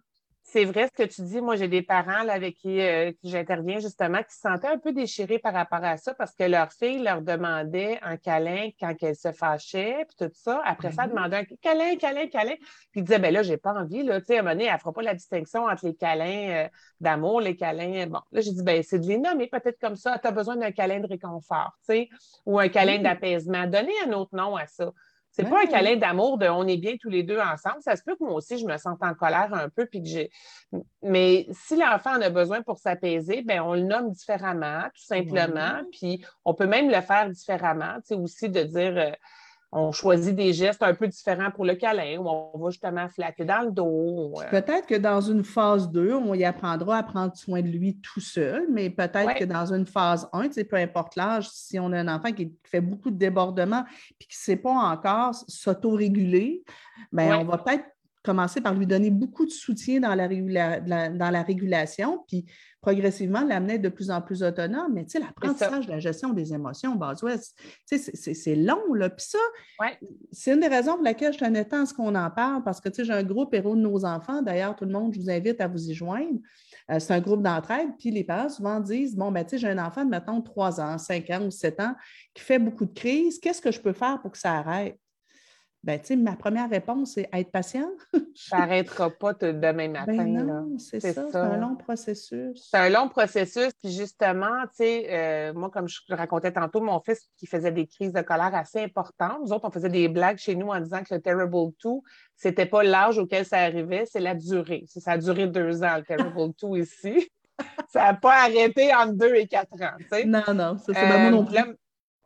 [0.49, 1.41] C'est vrai ce que tu dis.
[1.41, 5.41] Moi, j'ai des parents avec euh, qui, j'interviens justement qui se sentaient un peu déchirés
[5.41, 9.33] par rapport à ça parce que leur fille leur demandait un câlin quand elle se
[9.33, 10.63] fâchait, puis tout ça.
[10.65, 11.17] Après ça, elle mhm.
[11.17, 12.55] demandait un câlin, câlin, câlin.
[12.93, 14.05] Puis ils disaient, ben là, j'ai pas envie.
[14.05, 14.21] Là.
[14.21, 16.69] Tu sais, à un moment donné, elle fera pas la distinction entre les câlins euh,
[17.01, 18.07] d'amour, les câlins.
[18.07, 20.17] Bon, là, j'ai dit, ben c'est de les nommer peut-être comme ça.
[20.21, 22.09] Tu as besoin d'un câlin de réconfort, tu sais,
[22.47, 23.67] ou un câlin d'apaisement.
[23.67, 24.93] Donnez un autre nom à ça.
[25.37, 27.77] C'est pas un câlin d'amour de on est bien tous les deux ensemble.
[27.81, 29.85] Ça se peut que moi aussi, je me sente en colère un peu.
[29.85, 30.31] Puis que j'ai...
[31.03, 35.83] Mais si l'enfant en a besoin pour s'apaiser, ben on le nomme différemment, tout simplement.
[35.93, 37.97] Puis on peut même le faire différemment.
[37.97, 38.97] Tu sais, aussi de dire.
[38.97, 39.13] Euh,
[39.73, 43.45] on choisit des gestes un peu différents pour le câlin, ou on va justement flatter
[43.45, 44.35] dans le dos.
[44.39, 44.51] Euh.
[44.51, 48.21] Peut-être que dans une phase 2, on y apprendra à prendre soin de lui tout
[48.21, 52.09] seul, mais peut-être que dans une phase 1, peu importe l'âge, si on a un
[52.09, 53.85] enfant qui fait beaucoup de débordements
[54.21, 56.63] et qui ne sait pas encore s'autoréguler,
[57.13, 57.85] ben, on va peut-être
[58.27, 60.29] commencer par lui donner beaucoup de soutien dans la,
[61.11, 62.45] dans la régulation, puis
[62.87, 64.93] progressivement l'amener de plus en plus autonome.
[64.95, 66.99] Mais tu sais, l'apprentissage de la gestion des émotions,
[67.87, 69.11] c'est long, là.
[69.11, 69.39] Puis ça,
[70.33, 72.81] c'est une des raisons pour laquelle je tenais tant à ce qu'on en parle, parce
[72.81, 74.43] que tu sais, j'ai un groupe héros de nos enfants.
[74.43, 76.39] D'ailleurs, tout le monde, je vous invite à vous y joindre.
[76.91, 79.69] Euh, c'est un groupe d'entraide, puis les parents souvent disent Bon, ben, tu sais, j'ai
[79.69, 81.95] un enfant de, mettons, 3 ans, 5 ans ou 7 ans
[82.35, 83.39] qui fait beaucoup de crises.
[83.39, 84.99] Qu'est-ce que je peux faire pour que ça arrête?
[85.87, 87.89] Ben, tu sais, ma première réponse, c'est être patient.
[88.35, 90.17] ça n'arrêtera pas demain matin.
[90.17, 92.69] Ben non, c'est ça, c'est un long processus.
[92.73, 93.73] C'est un long processus.
[93.81, 97.87] Puis justement, tu sais, euh, moi, comme je racontais tantôt, mon fils qui faisait des
[97.87, 99.39] crises de colère assez importantes.
[99.41, 101.91] Nous autres, on faisait des blagues chez nous en disant que le Terrible 2,
[102.35, 104.87] c'était pas l'âge auquel ça arrivait, c'est la durée.
[104.89, 107.31] Ça a duré deux ans, le Terrible 2 ici.
[107.89, 109.97] ça n'a pas arrêté entre deux et quatre ans.
[110.01, 110.25] Tu sais.
[110.25, 111.77] Non, non, ça, c'est euh, non plus.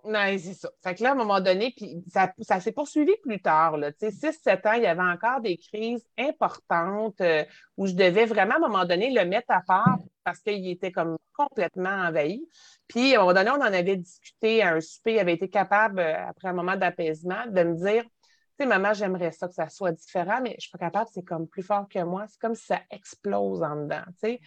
[0.04, 0.70] Non, c'est ça.
[0.82, 3.76] Fait que là, à un moment donné, puis ça, ça s'est poursuivi plus tard.
[3.76, 3.90] Là.
[3.92, 7.44] 6-7 ans, il y avait encore des crises importantes euh,
[7.76, 10.92] où je devais vraiment, à un moment donné, le mettre à part parce qu'il était
[10.92, 12.46] comme complètement envahi.
[12.88, 15.14] Puis, à un moment donné, on en avait discuté à un souper.
[15.14, 18.10] Il avait été capable, euh, après un moment d'apaisement, de me dire Tu
[18.58, 21.46] sais, maman, j'aimerais ça que ça soit différent, mais je suis pas capable, c'est comme
[21.46, 22.26] plus fort que moi.
[22.28, 24.04] C'est comme si ça explose en dedans.
[24.20, 24.40] Sais.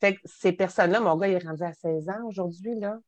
[0.00, 2.98] Fait que ces personnes-là, mon gars, il est rendu à 16 ans aujourd'hui, là.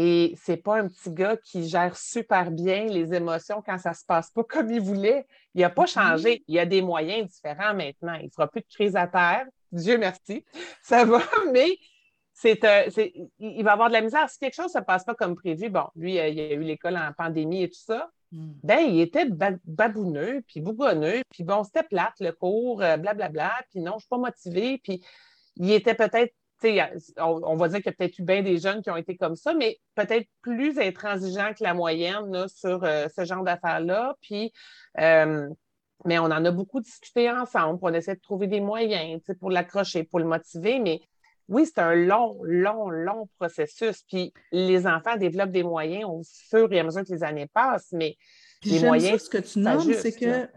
[0.00, 4.04] Et c'est pas un petit gars qui gère super bien les émotions quand ça se
[4.06, 5.26] passe pas comme il voulait.
[5.56, 5.92] Il n'a pas mm-hmm.
[5.92, 6.44] changé.
[6.46, 8.14] Il y a des moyens différents maintenant.
[8.14, 9.44] Il ne fera plus de crise à terre.
[9.72, 10.44] Dieu merci.
[10.82, 11.20] Ça va,
[11.52, 11.78] mais
[12.32, 12.60] c'est,
[13.40, 14.30] il va avoir de la misère.
[14.30, 16.62] Si quelque chose ne se passe pas comme prévu, bon, lui, euh, il a eu
[16.62, 18.50] l'école en pandémie et tout ça, mm.
[18.62, 19.26] ben, il était
[19.64, 23.92] babouneux, puis bougonneux, puis bon, c'était plate le cours, blablabla, euh, bla, bla, puis non,
[23.92, 25.02] je ne suis pas motivée, puis
[25.56, 26.32] il était peut-être
[27.18, 29.36] on, va dire qu'il y a peut-être eu bien des jeunes qui ont été comme
[29.36, 34.16] ça, mais peut-être plus intransigeants que la moyenne sur euh, ce genre d'affaires-là.
[34.20, 34.52] Puis,
[35.00, 35.48] euh,
[36.04, 37.78] mais on en a beaucoup discuté ensemble.
[37.82, 40.78] on essaie de trouver des moyens pour l'accrocher, pour le motiver.
[40.80, 41.00] Mais
[41.48, 44.02] oui, c'est un long, long, long processus.
[44.08, 47.92] Puis les enfants développent des moyens au fur et à mesure que les années passent,
[47.92, 48.16] mais
[48.64, 49.22] les moyens.
[49.22, 50.50] ce que tu nommes, c'est que, tu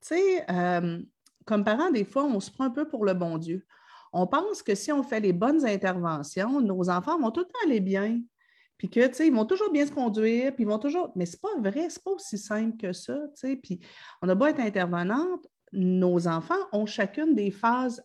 [0.00, 1.00] sais, euh,
[1.44, 3.66] comme parents, des fois, on se prend un peu pour le bon Dieu
[4.16, 7.66] on pense que si on fait les bonnes interventions, nos enfants vont tout le temps
[7.66, 8.18] aller bien.
[8.78, 11.12] Puis que, ils vont toujours bien se conduire, puis ils vont toujours.
[11.16, 13.56] Mais c'est pas vrai, c'est pas aussi simple que ça, tu sais.
[13.56, 13.80] Puis
[14.22, 18.02] on a beau être intervenante, nos enfants ont chacune des phases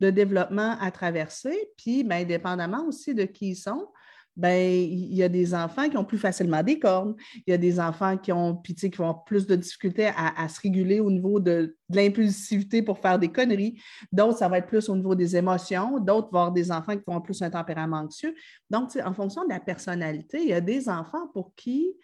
[0.00, 3.88] de développement à traverser, puis bien, indépendamment aussi de qui ils sont,
[4.36, 7.14] ben, il y a des enfants qui ont plus facilement des cornes,
[7.46, 10.60] il y a des enfants qui ont qui vont avoir plus de difficultés à, se
[10.60, 13.80] réguler au niveau de, l'impulsivité pour faire des conneries.
[14.12, 15.98] D'autres, ça va être plus au niveau des émotions.
[16.00, 18.34] D'autres vont avoir des enfants qui ont plus un tempérament anxieux.
[18.70, 21.94] Donc, en fonction de la personnalité, il y a des enfants pour qui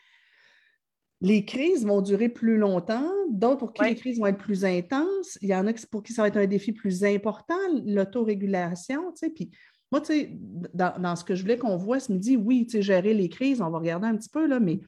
[1.23, 5.38] les crises vont durer plus longtemps, d'autres pour qui les crises vont être plus intenses.
[5.40, 7.55] Il y en a pour qui ça va être un défi plus important,
[7.87, 9.53] l'autorégulation, tu sais, puis
[9.93, 10.31] moi, tu sais,
[10.73, 13.61] dans, ce que je voulais qu'on voit ce midi, oui, tu sais, gérer les crises,
[13.61, 14.81] on va regarder un petit peu, là, mais,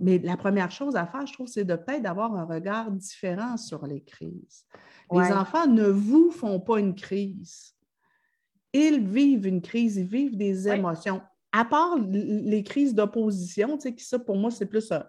[0.00, 3.56] mais la première chose à faire, je trouve, c'est de peut-être d'avoir un regard différent
[3.56, 4.66] sur les crises.
[5.12, 7.76] Les enfants ne vous font pas une crise.
[8.72, 11.22] Ils vivent une crise, ils vivent des émotions.
[11.52, 15.00] À part les crises d'opposition, tu sais, qui ça, pour moi, c'est plus euh,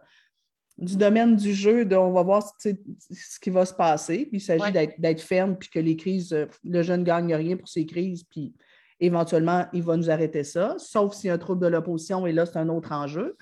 [0.77, 4.25] du domaine du jeu, de, on va voir ce qui va se passer.
[4.25, 7.57] Puis il s'agit d'être ferme, puis que les crises, euh, le jeune ne gagne rien
[7.57, 8.53] pour ses crises, puis
[9.01, 12.31] éventuellement, il va nous arrêter ça, sauf s'il y a un trouble de l'opposition, et
[12.31, 13.35] là, c'est un autre enjeu.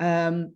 [0.00, 0.46] Euh,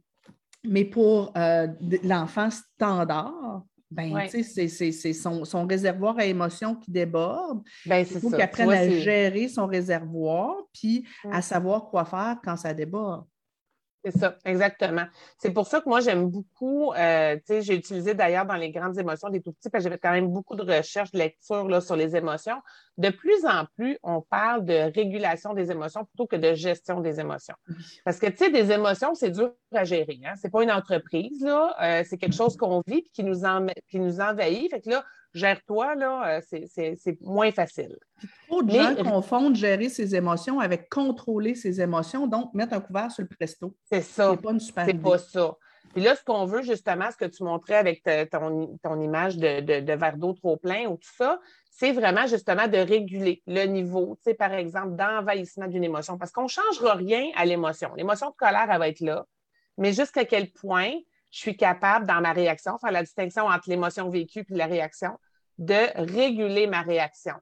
[0.64, 1.66] mais pour euh,
[2.02, 7.62] l'enfant standard, ben, c'est son, son, réservoir à émotions qui déborde.
[7.84, 12.56] Ben, il faut qu'il apprenne à gérer son réservoir, puis à savoir quoi faire quand
[12.56, 13.24] ça déborde.
[14.06, 15.04] C'est ça, exactement.
[15.36, 18.70] C'est pour ça que moi, j'aime beaucoup, euh, tu sais, j'ai utilisé d'ailleurs dans les
[18.70, 21.66] grandes émotions des tout petits, parce que j'avais quand même beaucoup de recherches, de lecture
[21.68, 22.56] là, sur les émotions.
[22.98, 27.18] De plus en plus, on parle de régulation des émotions plutôt que de gestion des
[27.18, 27.56] émotions.
[28.04, 30.20] Parce que, tu sais, des émotions, c'est dur à gérer.
[30.24, 30.34] Hein?
[30.36, 31.74] C'est pas une entreprise, là.
[31.82, 33.40] Euh, c'est quelque chose qu'on vit et qui nous,
[33.90, 34.70] qui nous envahit.
[34.70, 35.04] Fait que là,
[35.36, 37.96] gère-toi, là, euh, c'est moins facile.
[38.48, 43.10] Trop de gens confondent gérer ses émotions avec contrôler ses émotions, donc mettre un couvert
[43.10, 43.74] sur le presto.
[43.84, 44.30] C'est ça.
[44.32, 45.56] C'est pas une super C'est pas ça.
[45.92, 50.16] Puis là, ce qu'on veut, justement, ce que tu montrais avec ton, image de, verre
[50.16, 54.34] d'eau trop plein ou tout ça, c'est vraiment justement de réguler le niveau, tu sais,
[54.34, 56.18] par exemple, d'envahissement d'une émotion.
[56.18, 57.94] Parce qu'on ne changera rien à l'émotion.
[57.96, 59.26] L'émotion de colère, elle va être là.
[59.78, 60.92] Mais jusqu'à quel point
[61.30, 65.18] je suis capable, dans ma réaction, faire la distinction entre l'émotion vécue et la réaction,
[65.58, 67.34] de réguler ma réaction.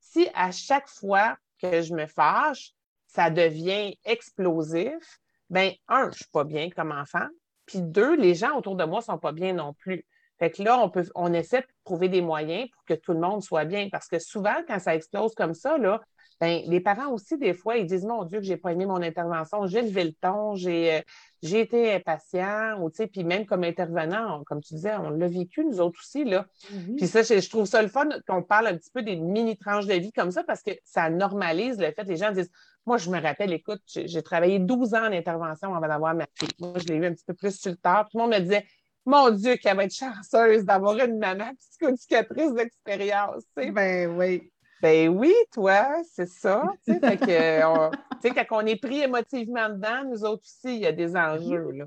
[0.00, 2.72] Si à chaque fois que je me fâche,
[3.06, 7.26] ça devient explosif, ben un, je suis pas bien comme enfant,
[7.66, 10.06] puis deux, les gens autour de moi sont pas bien non plus.
[10.38, 13.20] Fait que là, on, peut, on essaie de trouver des moyens pour que tout le
[13.20, 13.88] monde soit bien.
[13.92, 16.00] Parce que souvent, quand ça explose comme ça, là,
[16.40, 19.02] ben, les parents aussi, des fois, ils disent Mon Dieu, que j'ai pas aimé mon
[19.02, 21.00] intervention, j'ai levé le ton, j'ai, euh,
[21.42, 26.00] été impatient, ou, puis même comme intervenant, comme tu disais, on l'a vécu, nous autres
[26.00, 26.24] aussi.
[26.24, 26.46] Là.
[26.72, 26.96] Mm-hmm.
[26.96, 29.94] Puis ça, je, trouve ça le fun qu'on parle un petit peu des mini-tranches de
[29.94, 32.04] vie comme ça parce que ça normalise le fait.
[32.04, 32.50] Les gens disent
[32.86, 36.48] Moi, je me rappelle, écoute, j'ai, travaillé 12 ans en intervention avant d'avoir ma fille.
[36.60, 38.08] Moi, je l'ai eu un petit peu plus sur le tard.
[38.10, 38.64] Tout le monde me disait
[39.04, 43.42] mon Dieu, qu'elle va être chanceuse d'avoir une maman psychoducatrice d'expérience.
[43.56, 44.51] Ben oui.
[44.82, 46.64] Ben oui, toi, c'est ça.
[46.84, 47.90] que, on,
[48.34, 51.70] quand on est pris émotivement dedans, nous autres aussi, il y a des enjeux.
[51.70, 51.86] Là.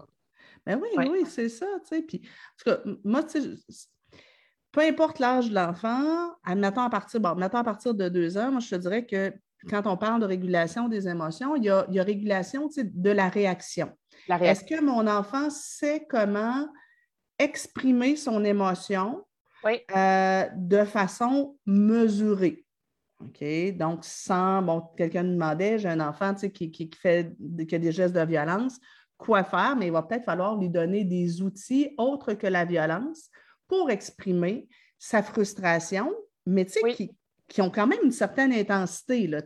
[0.65, 1.65] Ben oui, oui, c'est ça.
[2.07, 2.21] Puis,
[3.03, 3.21] moi,
[4.71, 8.61] peu importe l'âge de l'enfant, admettons à partir, bon, à partir de deux ans, moi,
[8.61, 9.33] je te dirais que
[9.69, 13.09] quand on parle de régulation des émotions, il y a, il y a régulation de
[13.11, 13.91] la réaction.
[14.29, 14.65] La réaction.
[14.67, 16.67] Est-ce que mon enfant sait comment
[17.39, 19.25] exprimer son émotion
[19.65, 22.64] euh, de façon mesurée?
[23.19, 23.43] OK?
[23.77, 27.33] Donc, sans, bon, quelqu'un me demandait, j'ai un enfant qui, qui, fait,
[27.67, 28.77] qui a des gestes de violence,
[29.17, 33.29] quoi faire, mais il va peut-être falloir lui donner des outils autres que la violence
[33.67, 34.67] pour exprimer
[34.99, 36.13] sa frustration,
[36.45, 37.11] mais qui,
[37.47, 39.27] qui, ont quand même une certaine intensité.
[39.27, 39.41] Là,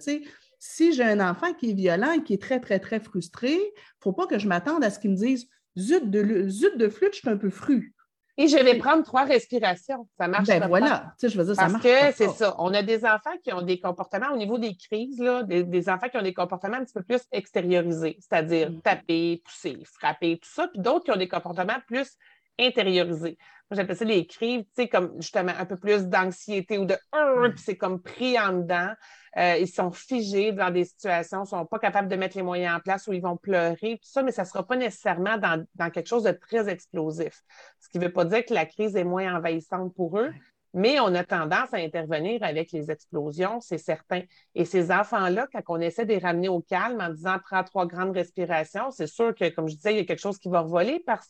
[0.57, 3.57] si j'ai un enfant qui est violent et qui est très, très, très frustré, il
[3.57, 6.89] ne faut pas que je m'attende à ce qu'il me dise Zut de, zut de
[6.89, 7.93] flûte, je suis un peu fru.
[8.41, 10.07] Et je vais prendre trois respirations.
[10.17, 12.55] Ça marche ben voilà, je veux dire, Parce ça marche que c'est ça.
[12.57, 16.07] On a des enfants qui ont des comportements au niveau des crises, là, des, enfants
[16.07, 18.81] qui ont des comportements un petit peu plus extériorisés, c'est-à-dire mm.
[18.81, 22.15] taper, pousser, frapper, tout ça, puis d'autres qui ont des comportements plus
[22.59, 23.37] intériorisés.
[23.69, 26.95] Moi, j'appelle ça les crises, tu sais, comme justement un peu plus d'anxiété ou de
[27.13, 27.53] mm.
[27.53, 28.93] puis c'est comme pris en dedans.
[29.37, 32.43] Euh, ils sont figés dans des situations, ils ne sont pas capables de mettre les
[32.43, 35.37] moyens en place où ils vont pleurer, tout ça, mais ça ne sera pas nécessairement
[35.37, 37.43] dans, quelque chose de très explosif.
[37.79, 40.31] Ce qui ne veut pas dire que la crise est moins envahissante pour eux,
[40.73, 44.21] mais on a tendance à intervenir avec les explosions, c'est certain.
[44.55, 47.85] Et ces enfants-là, quand on essaie de les ramener au calme en disant prends trois
[47.85, 50.61] grandes respirations, c'est sûr que, comme je disais, il y a quelque chose qui va
[50.61, 51.29] revoler parce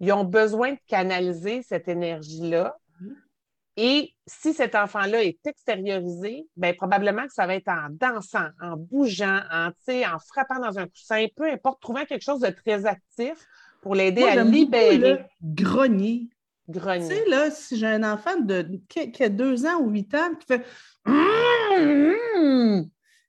[0.00, 2.76] qu'ils ont besoin de canaliser cette énergie-là
[3.82, 8.76] et si cet enfant-là est extériorisé, bien, probablement que ça va être en dansant, en
[8.76, 13.38] bougeant, en, en frappant dans un coussin, peu importe, trouvant quelque chose de très actif
[13.80, 15.24] pour l'aider à libérer.
[15.42, 16.28] grogner.
[16.68, 17.08] Grogner.
[17.08, 20.34] Tu sais, là, si j'ai un enfant de, qui, a deux ans ou huit ans
[20.38, 20.66] qui fait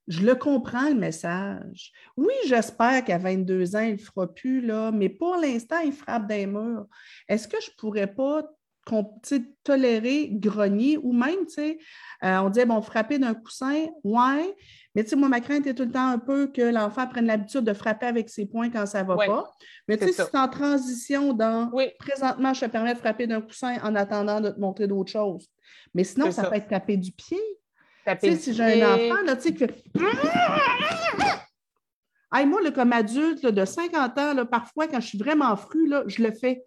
[0.08, 1.92] je le comprends, le message.
[2.18, 5.94] Oui, j'espère qu'à 22 ans, il ne le fera plus, là, mais pour l'instant, il
[5.94, 6.88] frappe des murs.
[7.28, 8.44] Est-ce que je ne pourrais pas
[9.64, 14.56] tolérer, grogner, ou même, euh, on dit, bon, frapper d'un coussin, ouais,
[14.96, 17.26] mais tu sais, moi, ma crainte est tout le temps un peu que l'enfant prenne
[17.26, 19.52] l'habitude de frapper avec ses poings quand ça ne va pas.
[19.88, 23.42] Mais tu sais, si c'est en transition dans présentement, je te permets de frapper d'un
[23.42, 25.48] coussin en attendant de te montrer d'autres choses.
[25.94, 27.40] Mais sinon, ça, peut être taper du pied.
[28.06, 29.66] Taper si j'ai un enfant, là, tu sais, que.
[32.46, 36.24] moi, comme adulte de 50 ans, là, parfois, quand je suis vraiment fru, là, je
[36.24, 36.64] le fais.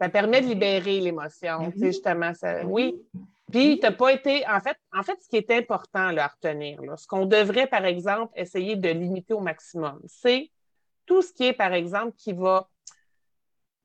[0.00, 2.34] Ça permet de libérer l'émotion, ben justement.
[2.34, 2.94] Ça, ben oui.
[3.50, 4.46] Puis, tu n'as pas été.
[4.48, 8.32] En fait, en fait, ce qui est important à retenir, ce qu'on devrait, par exemple,
[8.36, 10.50] essayer de limiter au maximum, c'est
[11.06, 12.68] tout ce qui est, par exemple, qui va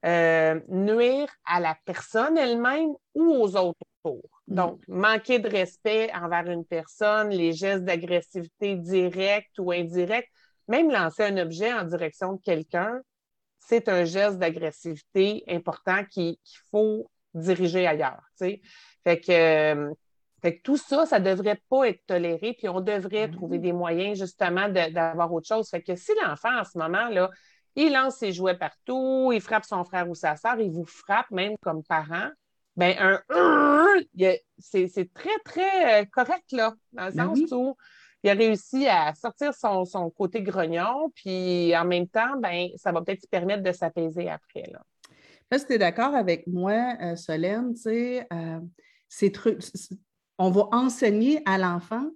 [0.06, 4.42] euh, nuire à la personne elle-même ou aux autres autour.
[4.48, 4.56] Mm.
[4.56, 10.30] Donc, manquer de respect envers une personne, les gestes d'agressivité directs ou indirects,
[10.68, 13.02] même lancer un objet en direction de quelqu'un,
[13.60, 16.38] c'est un geste d'agressivité important qu'il
[16.72, 18.24] faut diriger ailleurs.
[18.42, 18.56] Euh,
[19.06, 19.20] fait
[20.56, 23.32] que, tout ça, ça ne devrait pas être toléré, puis on devrait mm-hmm.
[23.32, 25.70] trouver des moyens justement d'avoir autre chose.
[25.70, 27.30] Fait que si l'enfant, en ce moment, là,
[27.76, 31.32] il lance ses jouets partout, il frappe son frère ou sa soeur, il vous frappe
[31.32, 32.30] même comme parent,
[32.76, 33.22] ben un
[34.58, 37.76] c'est très, très euh, correct, là, dans le ben sens où
[38.24, 43.02] il a réussi à sortir son, côté grognon, puis en même temps, ben, ça va
[43.02, 44.64] peut-être lui permettre de s'apaiser après.
[44.72, 44.82] Là.
[45.52, 48.60] Là, si tu es d'accord avec moi, euh, Solène, tu sais, euh,
[49.08, 49.62] ces trucs,
[50.38, 52.10] on va enseigner à l'enfant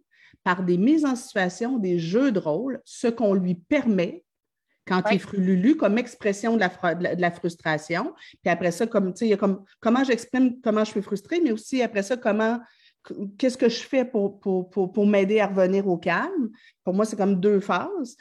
[0.43, 4.23] par des mises en situation, des jeux de rôle, ce qu'on lui permet
[4.85, 8.13] quand il est frululu comme expression de la, de la, frustration.
[8.41, 11.01] Puis après ça, comme, tu sais, il y a comme comment j'exprime comment je suis
[11.01, 12.59] frustrée, mais aussi après ça, comment
[13.37, 16.49] qu'est-ce que je fais pour, pour, m'aider à revenir au calme?
[16.83, 18.15] Pour moi, c'est comme deux phases.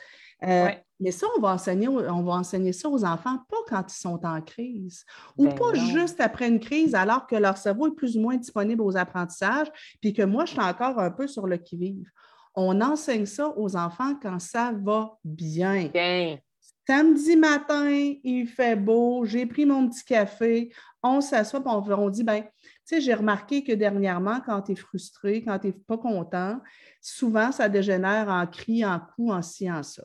[0.45, 4.01] Euh, mais ça, on va, enseigner, on va enseigner ça aux enfants, pas quand ils
[4.01, 5.05] sont en crise,
[5.37, 8.37] ou ben pas juste après une crise, alors que leur cerveau est plus ou moins
[8.37, 9.69] disponible aux apprentissages,
[10.01, 12.09] puis que moi, je suis encore un peu sur le qui-vive.
[12.55, 15.87] On enseigne ça aux enfants quand ça va bien.
[15.87, 16.39] bien.
[16.87, 17.89] Samedi matin,
[18.25, 22.51] il fait beau, j'ai pris mon petit café, on s'assoit, et on, dit, ben, tu
[22.85, 26.61] sais, j'ai remarqué que dernièrement, quand tu es frustré, quand tu n'es pas content,
[27.01, 30.03] souvent, ça dégénère en cris, en coups, en ci, en ça.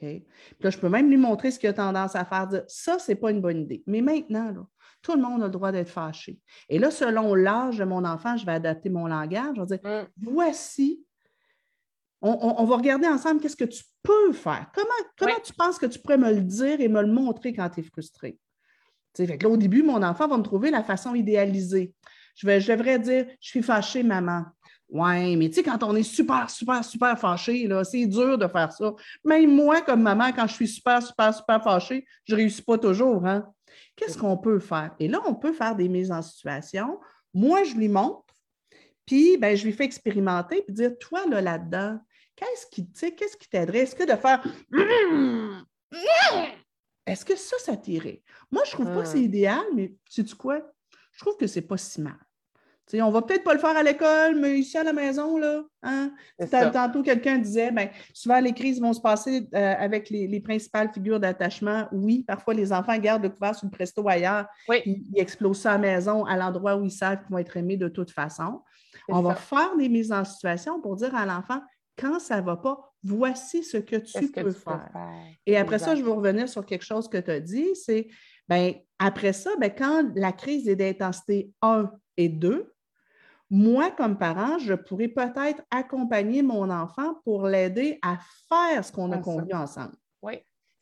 [0.00, 0.24] Puis
[0.60, 2.46] là, je peux même lui montrer ce qu'il a tendance à faire.
[2.46, 3.82] Dire, ça, ce n'est pas une bonne idée.
[3.86, 4.66] Mais maintenant,
[5.02, 6.38] tout le monde a le droit d'être fâché.
[6.68, 9.56] Et là, selon l'âge de mon enfant, je vais adapter mon langage.
[9.56, 10.06] Je vais dire, mm.
[10.22, 11.04] voici
[12.22, 14.70] on, va regarder ensemble qu'est-ce que tu peux faire.
[14.74, 17.68] Comment, comment tu penses que tu pourrais me le dire et me le montrer quand
[17.70, 18.38] tu es frustré?
[19.16, 21.92] fait que là, au début, mon enfant va me trouver la façon idéalisée.
[22.36, 24.44] Je, vais, je devrais dire Je suis fâchée, maman.
[24.88, 28.72] Oui, mais tu sais, quand on est super, super, super fâché, c'est dur de faire
[28.72, 28.92] ça.
[29.24, 32.76] Même moi, comme maman, quand je suis super, super, super fâchée, je ne réussis pas
[32.76, 33.24] toujours.
[33.24, 33.46] Hein?
[33.94, 34.94] Qu'est-ce qu'on peut faire?
[34.98, 36.98] Et là, on peut faire des mises en situation.
[37.32, 38.24] Moi, je lui montre,
[39.06, 42.00] puis ben, je lui fais expérimenter, puis dire Toi, là, là-dedans,
[42.40, 43.80] qu'est-ce qui, qu'est-ce qui t'aiderait?
[43.80, 44.42] Est-ce que de faire
[47.06, 48.22] est-ce que ça, ça t'irait?
[48.50, 49.22] Moi, je ne trouve pas que c'est ah.
[49.22, 50.62] idéal, mais sais-tu quoi?
[51.12, 52.16] je trouve que c'est pas si mal.
[52.94, 55.62] On on va peut-être pas le faire à l'école, mais ici à la maison, là,
[55.82, 56.12] hein?
[56.72, 61.20] tantôt quelqu'un disait, ben, souvent les crises vont se passer euh, avec les, principales figures
[61.20, 61.86] d'attachement.
[61.92, 64.82] Oui, parfois les enfants gardent le couvert sur le presto ailleurs, oui.
[64.86, 67.76] ils, explosent ça à la maison, à l'endroit où ils savent qu'ils vont être aimés
[67.76, 68.62] de toute façon.
[69.08, 71.60] On va faire des mises en situation pour dire à l'enfant,
[72.00, 74.90] quand ça ne va pas, voici ce que tu, peux, faire.
[75.46, 78.08] Et après ça, je veux revenir sur quelque chose que tu as dit, c'est,
[78.48, 82.72] ben, après ça, ben, quand la crise est d'intensité 1 et 2,
[83.50, 89.10] moi, comme parent, je pourrais peut-être accompagner mon enfant pour l'aider à faire ce qu'on
[89.10, 89.96] a convenu ensemble.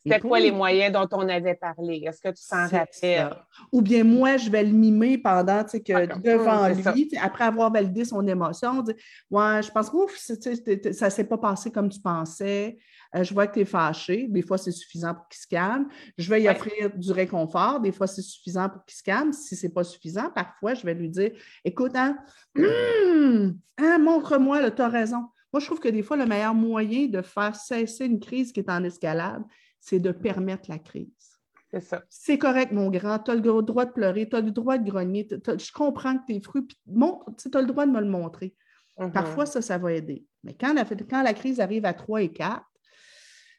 [0.05, 2.03] C'était quoi les moyens dont on avait parlé?
[2.05, 3.35] Est-ce que tu s'en rappelles?
[3.71, 8.25] Ou bien moi, je vais le mimer pendant, que devant lui, après avoir validé son
[8.25, 8.95] émotion, dire
[9.29, 12.77] Ouais, je pense que ça ne s'est pas passé comme tu pensais.
[13.15, 14.27] Euh, je vois que tu es fâché.
[14.29, 15.87] Des fois, c'est suffisant pour qu'il se calme.
[16.17, 17.79] Je vais y offrir du réconfort.
[17.79, 19.33] Des fois, c'est suffisant pour qu'il se calme.
[19.33, 21.31] Si ce n'est pas suffisant, parfois, je vais lui dire
[21.65, 22.17] Écoute, hein,
[22.55, 25.25] hein montre-moi, tu as raison.
[25.51, 28.59] Moi, je trouve que des fois, le meilleur moyen de faire cesser une crise qui
[28.59, 29.41] est en escalade,
[29.79, 31.39] c'est de permettre la crise.
[31.71, 32.03] C'est ça.
[32.09, 33.19] C'est correct, mon grand.
[33.19, 35.27] Tu as le droit de pleurer, tu as le droit de grogner.
[35.29, 38.55] Je comprends que tu es fru, tu as le droit de me le montrer.
[38.97, 39.11] Mm-hmm.
[39.11, 40.25] Parfois, ça, ça va aider.
[40.43, 42.63] Mais quand la, quand la crise arrive à 3 et 4,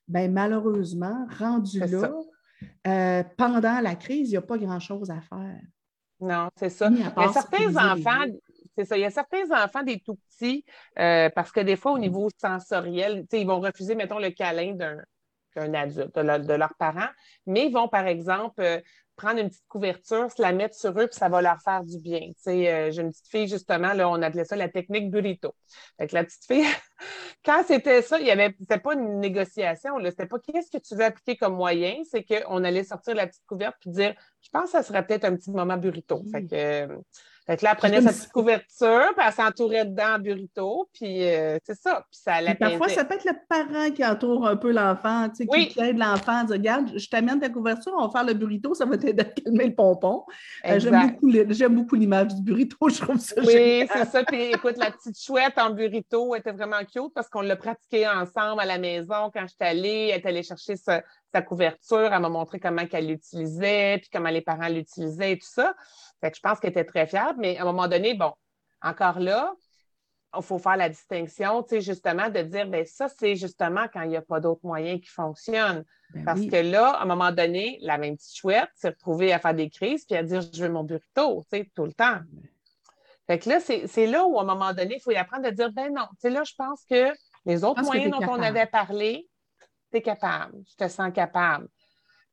[0.08, 2.12] ben, malheureusement, rendu là,
[2.86, 5.60] euh, pendant la crise, il n'y a pas grand-chose à faire.
[6.20, 6.90] Non, c'est ça.
[6.90, 8.26] Il y a certains enfants,
[8.76, 8.98] c'est ça.
[8.98, 10.64] Il y a certains enfants des tout petits,
[10.98, 14.98] euh, parce que des fois, au niveau sensoriel, ils vont refuser, mettons, le câlin d'un
[15.56, 17.08] adulte, de, leurs parents,
[17.46, 18.80] mais ils vont, par exemple, euh,
[19.16, 21.98] prendre une petite couverture, se la mettre sur eux, puis ça va leur faire du
[21.98, 22.30] bien.
[22.48, 25.54] Euh, j'ai une petite fille, justement, là, on appelait ça la technique burrito.
[25.98, 26.64] Fait la petite fille,
[27.44, 30.82] quand c'était ça, il y avait, c'était pas une négociation, là, c'était pas qu'est-ce que
[30.82, 34.48] tu veux appliquer comme moyen, c'est qu'on allait sortir la petite couverte puis dire, je
[34.50, 36.22] pense que ça serait peut-être un petit moment burrito.
[36.32, 36.88] Fait que,
[37.50, 41.24] fait que là, elle prenait sa petite couverture, puis elle s'entourait dedans en burrito, puis
[41.26, 42.04] euh, c'est ça.
[42.08, 45.66] Puis ça Parfois, ça peut être le parent qui entoure un peu l'enfant, tu sais,
[45.66, 48.84] qui aide l'enfant, dire Regarde, je t'amène ta couverture, on va faire le burrito, ça
[48.84, 50.22] va t'aider à calmer le pompon.
[50.64, 54.22] Euh, j'aime beaucoup, l'image du burrito, je trouve ça Oui, c'est ça.
[54.22, 58.60] Puis écoute, la petite chouette en burrito était vraiment cute parce qu'on l'a pratiqué ensemble
[58.60, 60.10] à la maison quand je suis allée.
[60.12, 61.02] Elle est allée chercher sa,
[61.32, 65.48] sa couverture, elle m'a montré comment qu'elle l'utilisait, puis comment les parents l'utilisaient et tout
[65.48, 65.74] ça.
[66.20, 68.32] Fait que je pense qu'elle était très fière, mais à un moment donné, bon,
[68.82, 69.54] encore là,
[70.36, 74.02] il faut faire la distinction, tu sais, justement, de dire, bien, ça, c'est justement quand
[74.02, 75.84] il n'y a pas d'autres moyens qui fonctionnent.
[76.14, 79.40] Ben Parce que là, à un moment donné, la même petite chouette s'est retrouvée à
[79.40, 82.20] faire des crises puis à dire, je veux mon burrito, tu sais, tout le temps.
[83.26, 85.50] Fait que là, c'est là où, à un moment donné, il faut y apprendre à
[85.50, 87.12] dire, ben non, tu sais, là, je pense que
[87.44, 89.28] les autres moyens dont on avait parlé,
[89.90, 91.68] tu es capable, je te sens capable.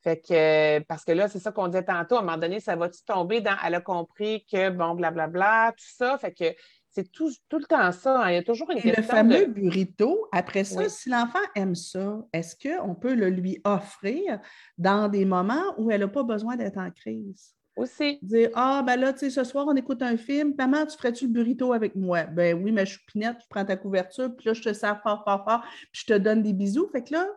[0.04, 2.76] Fait que, parce que là, c'est ça qu'on disait tantôt, à un moment donné, ça
[2.76, 6.18] va-tu tomber dans, elle a compris que, bon, blablabla, tout ça.
[6.18, 6.46] Fait que
[6.90, 8.22] c'est tout, tout, le temps ça.
[8.22, 8.32] Hein.
[8.32, 12.20] Il y a toujours une Et le fameux burrito, après ça, si l'enfant aime ça,
[12.34, 14.40] est-ce qu'on peut le lui offrir
[14.78, 17.54] dans des moments où elle n'a pas besoin d'être en crise?
[17.76, 18.18] Aussi.
[18.24, 20.56] Dire Ah, ben là, tu sais, ce soir, on écoute un film.
[20.58, 22.24] Maman, tu ferais-tu le burrito avec moi?
[22.24, 25.00] Ben oui, mais je suis pinette, je prends ta couverture, puis là, je te sers
[25.04, 26.90] fort, fort, fort, puis je te donne des bisous.
[26.92, 27.28] Fait que là,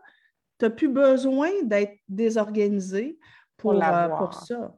[0.60, 3.18] tu n'as plus besoin d'être désorganisé
[3.56, 4.76] pour, pour, euh, ça.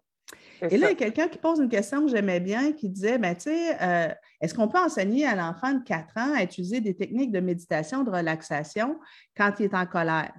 [0.62, 3.18] Et là, il y a quelqu'un qui pose une question que j'aimais bien, qui disait,
[3.18, 6.80] ben, tu sais, euh, est-ce qu'on peut enseigner à l'enfant de 4 ans à utiliser
[6.80, 8.98] des techniques de méditation, de relaxation
[9.36, 10.32] quand il est en colère?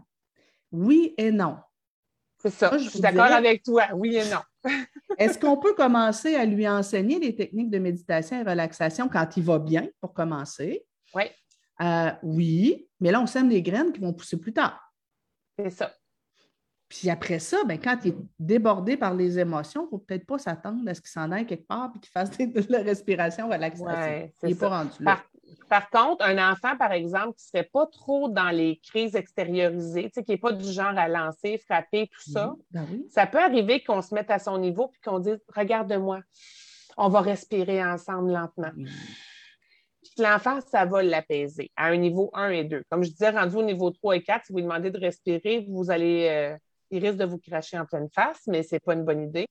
[0.71, 1.57] Oui et non.
[2.39, 2.77] C'est ça.
[2.77, 3.83] je suis d'accord avec toi.
[3.93, 4.39] Oui et non.
[5.17, 9.43] Est-ce qu'on peut commencer à lui enseigner les techniques de méditation et relaxation quand il
[9.43, 10.85] va bien, pour commencer?
[11.13, 11.23] Oui.
[11.81, 14.82] Euh, oui, mais là, on sème des graines qui vont pousser plus tard.
[15.57, 15.93] C'est ça.
[16.89, 20.27] Puis après ça, ben, quand il est débordé par les émotions, il ne faut peut-être
[20.27, 23.49] pas s'attendre à ce qu'il s'en aille quelque part et qu'il fasse de la respiration,
[23.49, 24.29] relaxation.
[24.43, 25.19] il n'est pas rendu là.
[25.69, 30.09] Par, contre, un enfant, par exemple, qui ne serait pas trop dans les crises extériorisées,
[30.11, 34.01] qui n'est pas du genre à lancer, frapper, tout ça, ben ça peut arriver qu'on
[34.01, 36.21] se mette à son niveau et qu'on dise Regarde-moi,
[36.97, 38.71] on va respirer ensemble lentement
[40.19, 42.83] l'enfant, ça va l'apaiser à un niveau 1 et 2.
[42.89, 45.65] Comme je disais, rendu au niveau 3 et 4, si vous lui demandez de respirer,
[45.69, 46.57] vous allez, euh,
[46.91, 49.47] il risque de vous cracher en pleine face, mais ce n'est pas une bonne idée.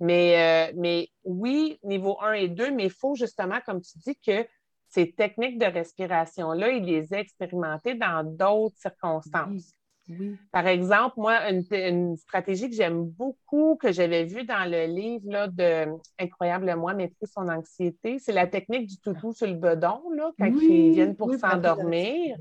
[0.00, 4.16] Mais, euh, mais oui, niveau 1 et 2, mais il faut justement, comme tu dis,
[4.16, 4.46] que
[4.88, 9.72] ces techniques de respiration-là, il les a expérimentées dans d'autres circonstances.
[10.52, 15.48] Par exemple, moi, une, stratégie que j'aime beaucoup, que j'avais vue dans le livre là,
[15.48, 15.86] de
[16.18, 20.46] Incroyable moi, maîtriser son anxiété, c'est la technique du toutou sur le bedon, là, quand
[20.46, 22.36] ils viennent pour s'endormir.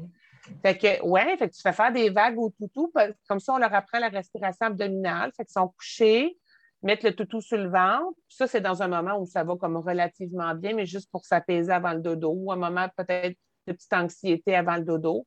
[0.63, 2.91] Fait que, ouais, fait que tu fais faire des vagues au toutou,
[3.28, 5.32] comme ça, on leur apprend la respiration abdominale.
[5.36, 6.38] Fait qu'ils sont couchés,
[6.82, 8.17] mettre le toutou sur le ventre.
[8.28, 11.72] Ça, c'est dans un moment où ça va comme relativement bien, mais juste pour s'apaiser
[11.72, 15.26] avant le dodo, ou un moment peut-être de petite anxiété avant le dodo.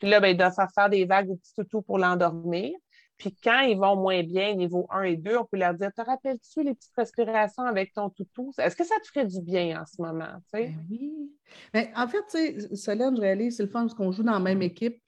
[0.00, 2.72] Puis là, ben, il doit faire faire des vagues au petit toutou pour l'endormir.
[3.18, 6.00] Puis quand ils vont moins bien, niveau 1 et 2, on peut leur dire Te
[6.00, 8.50] rappelles-tu les petites respirations avec ton toutou?
[8.58, 11.30] Est-ce que ça te ferait du bien en ce moment ben Oui.
[11.74, 14.32] Mais en fait, tu sais, Solène, je réalise, c'est le fun parce qu'on joue dans
[14.32, 15.02] la même équipe.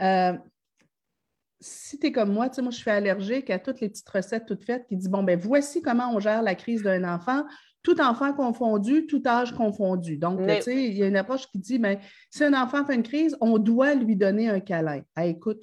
[0.00, 0.32] Euh,
[1.60, 4.08] si tu es comme moi, tu sais, moi, je suis allergique à toutes les petites
[4.08, 7.44] recettes toutes faites qui disent Bon, ben voici comment on gère la crise d'un enfant
[7.82, 10.16] tout enfant confondu, tout âge confondu.
[10.18, 12.84] Donc, tu sais, il y a une approche qui dit, mais ben, si un enfant
[12.84, 15.02] fait une crise, on doit lui donner un câlin.
[15.14, 15.62] Ah, écoute,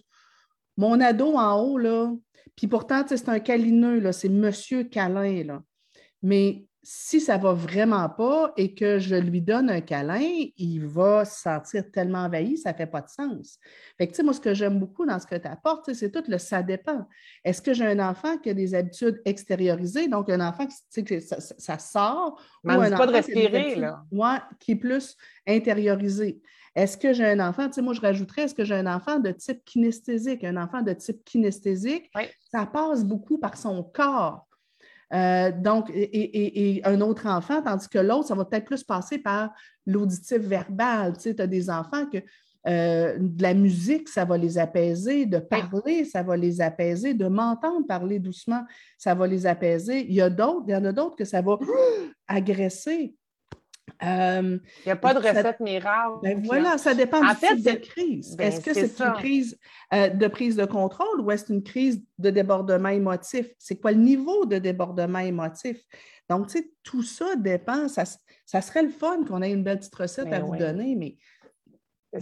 [0.77, 2.11] mon ado en haut, là,
[2.55, 5.61] puis pourtant, c'est un câlineux, c'est monsieur câlin, là.
[6.21, 10.21] Mais si ça va vraiment pas et que je lui donne un câlin,
[10.55, 13.57] il va se sentir tellement envahi, ça ne fait pas de sens.
[13.97, 16.37] Fait que, moi, ce que j'aime beaucoup dans ce que tu apportes, c'est tout le
[16.37, 17.07] ça dépend.
[17.43, 21.39] Est-ce que j'ai un enfant qui a des habitudes extériorisées, donc un enfant qui ça,
[21.39, 23.81] ça, sort, ou un enfant pas de respirer,
[24.59, 25.17] qui est plus
[25.47, 26.39] intériorisé?
[26.75, 29.17] Est-ce que j'ai un enfant, tu sais, moi, je rajouterais, est-ce que j'ai un enfant
[29.17, 30.43] de type kinesthésique?
[30.43, 32.11] Un enfant de type kinesthésique,
[32.51, 34.44] ça passe beaucoup par son corps.
[35.15, 39.51] Euh, donc, et, un autre enfant, tandis que l'autre, ça va peut-être plus passer par
[39.85, 41.13] l'auditif verbal.
[41.13, 42.17] Tu sais, tu as des enfants que
[42.67, 47.27] euh, de la musique, ça va les apaiser, de parler, ça va les apaiser, de
[47.27, 48.63] m'entendre parler doucement,
[48.97, 50.05] ça va les apaiser.
[50.07, 51.59] Il y a d'autres, il y en a d'autres que ça va
[52.27, 53.15] agresser.
[54.03, 56.19] Euh, il n'y a pas de recette miracle.
[56.21, 58.35] Ben voilà, ça dépend du type de crise.
[58.35, 59.57] Ben, est-ce que c'est une crise
[59.93, 63.47] euh, de prise de contrôle ou est-ce une crise de débordement émotif?
[63.57, 65.77] C'est quoi le niveau de débordement émotif?
[66.29, 67.87] Donc, tu sais, tout ça dépend.
[67.87, 71.15] Ça, serait le fun qu'on ait une belle petite recette à ben vous donner, mais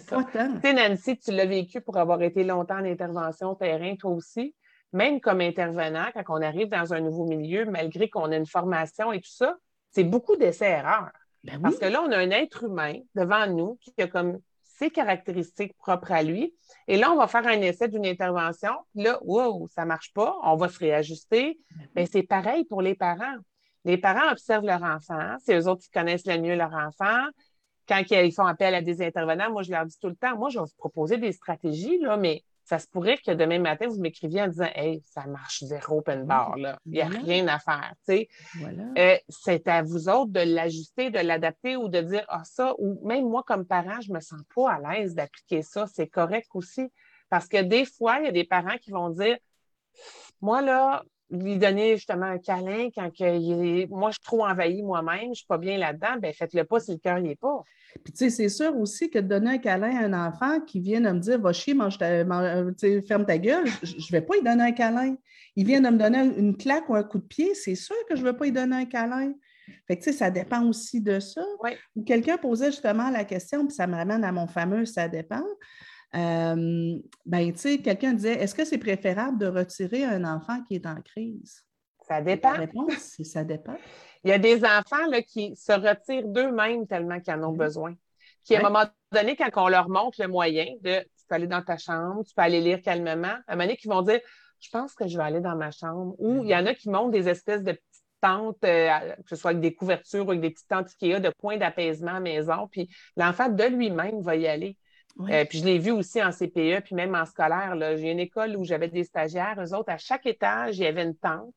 [0.10, 0.54] pas tant.
[0.56, 4.56] Tu sais, Nancy, tu l'as vécu pour avoir été longtemps en intervention terrain, toi aussi.
[4.92, 9.12] Même comme intervenant, quand on arrive dans un nouveau milieu, malgré qu'on a une formation
[9.12, 9.56] et tout ça,
[9.90, 11.12] c'est beaucoup d'essais-erreurs.
[11.44, 14.90] Ben Parce que là, on a un être humain devant nous qui a comme ses
[14.90, 16.54] caractéristiques propres à lui.
[16.88, 18.72] Et là, on va faire un essai d'une intervention.
[18.96, 21.60] Là, wow, ça ne marche pas, on va se réajuster.
[21.96, 23.36] Mais ben, c'est pareil pour les parents.
[23.86, 25.36] Les parents observent leur enfant.
[25.44, 27.28] C'est eux autres qui connaissent le mieux leur enfant.
[27.88, 30.50] Quand ils font appel à des intervenants, moi, je leur dis tout le temps, moi,
[30.50, 34.00] je vais vous proposer des stratégies, là, mais ça se pourrait que demain matin, vous
[34.00, 36.80] m'écriviez en disant Hey, ça marche zéro open bar, là.
[36.86, 37.94] Il n'y a rien à faire.
[38.98, 43.06] Euh, c'est à vous autres de l'ajuster, de l'adapter ou de dire Ah, ça, ou
[43.06, 45.88] même moi, comme parent, je ne me sens pas à l'aise d'appliquer ça.
[45.88, 46.90] C'est correct aussi.
[47.30, 49.38] Parce que des fois, il y a des parents qui vont dire
[50.42, 51.04] Moi, là,
[51.34, 55.34] lui donner justement un câlin quand il moi je suis trop envahie moi-même, je ne
[55.34, 57.64] suis pas bien là-dedans, ben faites-le pas si le cœur n'y est pas.
[58.04, 60.80] Puis tu sais, c'est sûr aussi que de donner un câlin à un enfant qui
[60.80, 64.44] vient de me dire Va chier, mange ferme ta gueule, je ne vais pas lui
[64.44, 65.16] donner un câlin.
[65.56, 68.16] Il vient de me donner une claque ou un coup de pied, c'est sûr que
[68.16, 69.34] je ne vais pas lui donner un câlin.
[69.88, 71.42] Fait que, tu sais, ça dépend aussi de ça.
[71.96, 75.44] Ou quelqu'un posait justement la question, puis ça me ramène à mon fameux ça dépend.
[76.16, 80.76] Euh, ben, tu sais, quelqu'un disait est-ce que c'est préférable de retirer un enfant qui
[80.76, 81.66] est en crise?
[82.08, 82.52] Ça dépend.
[82.52, 83.78] La réponse, ça dépend.
[84.24, 87.96] Il y a des enfants là, qui se retirent d'eux-mêmes tellement qu'ils en ont besoin.
[88.44, 91.48] Qui, à un moment donné, quand on leur montre le moyen de tu peux aller
[91.48, 94.20] dans ta chambre, tu peux aller lire calmement, à un moment donné, qui vont dire
[94.60, 96.16] Je pense que je vais aller dans ma chambre.
[96.20, 99.36] Ou il y en a qui montent des espèces de petites tentes, euh, que ce
[99.36, 102.68] soit avec des couvertures ou avec des petites tentes Ikea de points d'apaisement à maison.
[102.70, 104.78] Puis l'enfant de lui-même va y aller.
[105.20, 107.76] Euh, puis je l'ai vu aussi en CPE, puis même en scolaire.
[107.98, 109.56] J'ai une école où j'avais des stagiaires.
[109.60, 111.56] Eux autres, à chaque étage, il y avait une tente.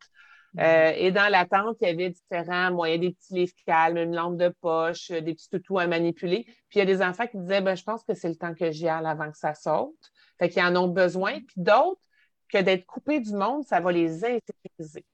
[0.58, 4.14] Euh, et dans la tente, il y avait différents moyens, des petits livres calmes, une
[4.14, 6.44] lampe de poche, des petits toutous à manipuler.
[6.68, 8.54] Puis il y a des enfants qui disaient, ben, je pense que c'est le temps
[8.54, 9.94] que j'y aille avant que ça saute.
[10.38, 11.34] Fait qu'ils en ont besoin.
[11.40, 12.00] Puis d'autres,
[12.48, 15.04] que d'être coupés du monde, ça va les insécuriser.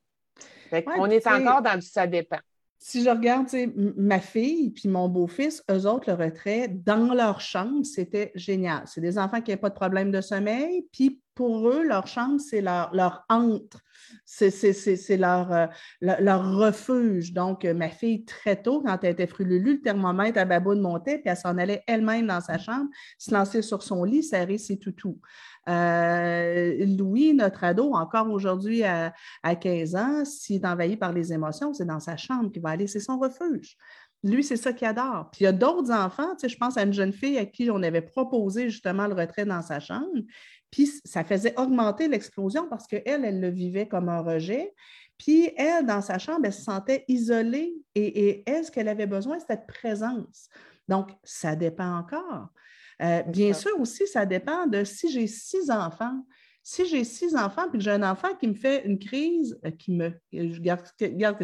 [0.68, 2.38] Fait qu'on est encore dans du ça dépend
[2.82, 3.46] si je regarde
[3.96, 8.82] ma fille puis mon beau-fils, eux autres, le retrait dans leur chambre, c'était génial.
[8.86, 12.40] C'est des enfants qui n'ont pas de problème de sommeil, puis pour eux, leur chambre,
[12.40, 13.78] c'est leur, leur entre,
[14.26, 15.66] c'est leur, euh,
[16.00, 17.32] leur, refuge.
[17.32, 21.30] Donc, ma fille, très tôt, quand elle était frululu, le thermomètre à baboune montait, puis
[21.30, 25.18] elle s'en allait elle-même dans sa chambre, se lancer sur son lit, serrer ses toutous.
[25.68, 31.72] Euh, Louis, notre ado, encore aujourd'hui à, 15 ans, s'il est envahi par les émotions,
[31.72, 33.76] c'est dans sa chambre qu'il va aller, c'est son refuge.
[34.24, 35.30] Lui, c'est ça qu'il adore.
[35.32, 37.70] Puis il y a d'autres enfants, tu je pense à une jeune fille à qui
[37.70, 40.22] on avait proposé justement le retrait dans sa chambre,
[40.70, 44.72] puis ça faisait augmenter l'explosion parce qu'elle, elle le vivait comme un rejet.
[45.18, 49.06] Puis elle, dans sa chambre, elle se sentait isolée et, et elle, ce qu'elle avait
[49.06, 50.48] besoin, c'était de présence.
[50.88, 52.48] Donc, ça dépend encore.
[53.03, 56.24] Euh, bien sûr aussi, ça dépend de si j'ai six enfants,
[56.62, 59.70] Si j'ai six enfants puis que j'ai un enfant qui me fait une crise, euh,
[59.70, 60.12] qui me.
[60.32, 60.86] Je garde,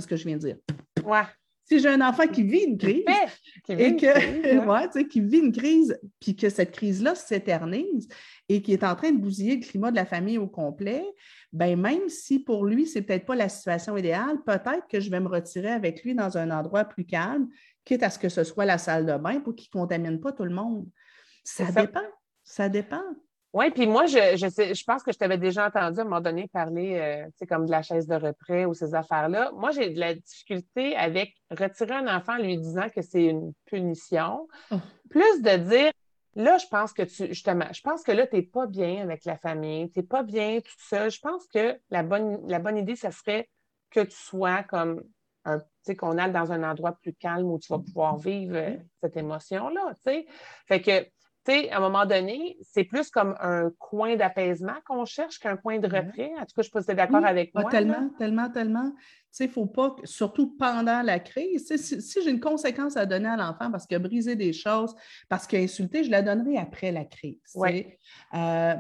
[0.01, 0.57] ce que je viens de dire.
[1.05, 1.23] Ouais.
[1.65, 3.05] Si j'ai un enfant qui vit une crise,
[3.69, 8.09] et que, qui vit une crise, puis que cette crise-là s'éternise
[8.49, 11.05] et qui est en train de bousiller le climat de la famille au complet,
[11.53, 15.11] ben même si pour lui, ce n'est peut-être pas la situation idéale, peut-être que je
[15.11, 17.49] vais me retirer avec lui dans un endroit plus calme,
[17.85, 20.33] quitte à ce que ce soit la salle de bain pour qu'il ne contamine pas
[20.33, 20.87] tout le monde.
[21.49, 22.05] Ça, dépend.
[22.45, 23.03] Ça dépend.
[23.55, 26.49] Oui, puis moi, je, je, pense que je t'avais déjà entendu à un moment donné
[26.49, 29.51] parler, euh, comme de la chaise de retrait ou ces affaires-là.
[29.55, 33.55] Moi, j'ai de la difficulté avec retirer un enfant en lui disant que c'est une
[33.65, 34.77] punition, oh.
[35.09, 35.93] plus de dire,
[36.35, 39.25] là, je pense que tu, justement, je pense que là, tu n'es pas bien avec
[39.25, 41.11] la famille, tu n'es pas bien tout seul.
[41.11, 43.49] Je pense que la bonne, la bonne idée, ce serait
[43.91, 45.03] que tu sois comme
[45.47, 48.57] un, tu sais, qu'on aille dans un endroit plus calme où tu vas pouvoir vivre
[48.57, 50.27] euh, cette émotion-là, tu sais.
[50.67, 51.09] Fait que,
[51.49, 55.87] à un moment donné, c'est plus comme un coin d'apaisement qu'on cherche qu'un point de
[55.87, 56.31] retrait.
[56.39, 57.71] En tout cas, je sais tu es d'accord avec moi.
[57.71, 58.93] tellement, tellement, tellement.
[59.41, 63.37] Il ne faut pas, surtout pendant la crise, si, j'ai une conséquence à donner à
[63.37, 64.95] l'enfant parce qu'il a brisé des choses,
[65.29, 67.39] parce qu'il a insulté, je la donnerai après la crise.
[68.35, 68.75] Euh,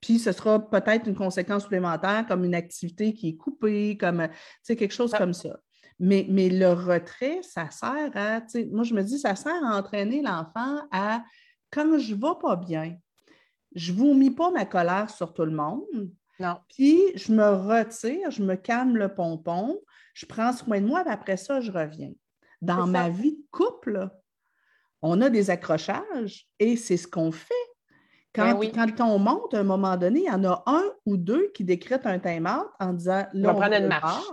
[0.00, 4.28] puis ce sera peut-être une conséquence supplémentaire comme une activité qui est coupée, comme
[4.66, 5.60] quelque chose comme ça.
[6.02, 8.40] Mais, mais, le retrait, ça sert à,
[8.70, 11.22] moi je me dis, ça sert à entraîner l'enfant à
[11.70, 12.96] quand je ne vais pas bien,
[13.74, 15.84] je ne vomis pas ma colère sur tout le monde.
[16.38, 16.56] Non.
[16.68, 19.78] Puis je me retire, je me calme le pompon,
[20.14, 22.12] je prends soin de moi, et après ça, je reviens.
[22.62, 24.10] Dans ma vie de couple,
[25.02, 27.54] on a des accrochages et c'est ce qu'on fait.
[28.34, 31.16] Quand, ben quand, on monte, à un moment donné, il y en a un ou
[31.16, 34.30] deux qui décrètent un time-out en disant là, on va prendre une marche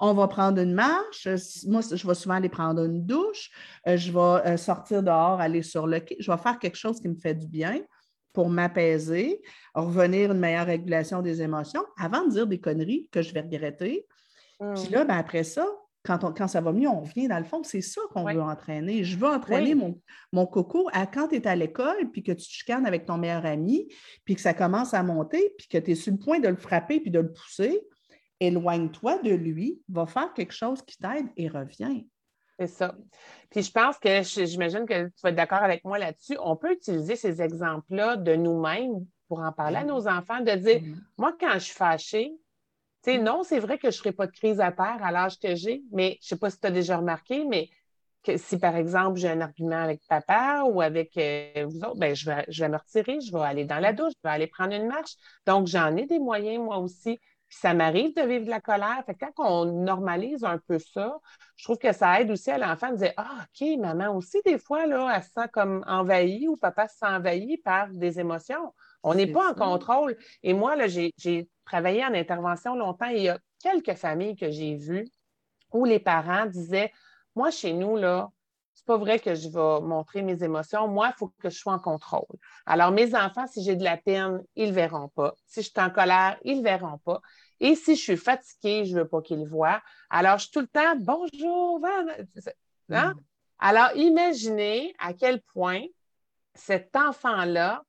[0.00, 1.28] on va prendre une marche.
[1.66, 3.50] Moi, je vais souvent aller prendre une douche.
[3.86, 6.16] Euh, je vais euh, sortir dehors, aller sur le quai.
[6.18, 7.80] Je vais faire quelque chose qui me fait du bien
[8.32, 9.40] pour m'apaiser,
[9.74, 14.06] revenir une meilleure régulation des émotions avant de dire des conneries que je vais regretter.
[14.58, 15.66] Puis là, ben, après ça,
[16.04, 17.62] quand, quand, ça va mieux, on revient dans le fond.
[17.62, 19.04] C'est ça qu'on veut entraîner.
[19.04, 20.00] Je veux entraîner mon,
[20.32, 23.16] mon, coco à quand tu es à l'école, puis que tu te chicanes avec ton
[23.16, 23.88] meilleur ami,
[24.24, 26.56] puis que ça commence à monter, puis que tu es sur le point de le
[26.56, 27.80] frapper, puis de le pousser
[28.40, 32.00] éloigne-toi de lui, va faire quelque chose qui t'aide et reviens.
[32.58, 32.94] C'est ça.
[33.50, 36.36] Puis je pense que j'imagine que tu vas être d'accord avec moi là-dessus.
[36.40, 40.80] On peut utiliser ces exemples-là de nous-mêmes pour en parler à nos enfants, de dire
[40.80, 40.96] mm-hmm.
[41.18, 42.32] Moi, quand je suis fâchée,
[43.02, 45.10] tu sais, non, c'est vrai que je ne ferai pas de crise à terre à
[45.10, 47.68] l'âge que j'ai, mais je ne sais pas si tu as déjà remarqué, mais
[48.22, 52.14] que si par exemple j'ai un argument avec papa ou avec euh, vous autres, ben,
[52.14, 54.46] je, vais, je vais me retirer, je vais aller dans la douche, je vais aller
[54.46, 55.16] prendre une marche.
[55.46, 57.20] Donc, j'en ai des moyens, moi aussi
[57.60, 59.02] ça m'arrive de vivre de la colère.
[59.06, 61.18] Fait quand on normalise un peu ça,
[61.56, 64.58] je trouve que ça aide aussi à l'enfant de dire Ah, OK, maman aussi, des
[64.58, 68.74] fois, là, elle se sent comme envahie ou papa se sent envahi par des émotions.
[69.02, 70.16] On n'est pas en contrôle.
[70.42, 74.50] Et moi, là, j'ai travaillé en intervention longtemps et il y a quelques familles que
[74.50, 75.08] j'ai vues
[75.72, 76.92] où les parents disaient
[77.36, 78.30] Moi, chez nous, là,
[78.74, 80.88] c'est pas vrai que je vais montrer mes émotions.
[80.88, 82.36] Moi, il faut que je sois en contrôle.
[82.66, 85.34] Alors, mes enfants, si j'ai de la peine, ils ne verront pas.
[85.46, 87.20] Si je suis en colère, ils ne verront pas.
[87.60, 89.82] Et si je suis fatiguée, je ne veux pas qu'ils voient.
[90.10, 91.80] Alors, je suis tout le temps bonjour.
[91.84, 92.06] Hein?
[92.88, 93.20] Mm.
[93.58, 95.82] Alors, imaginez à quel point
[96.54, 97.82] cet enfant-là,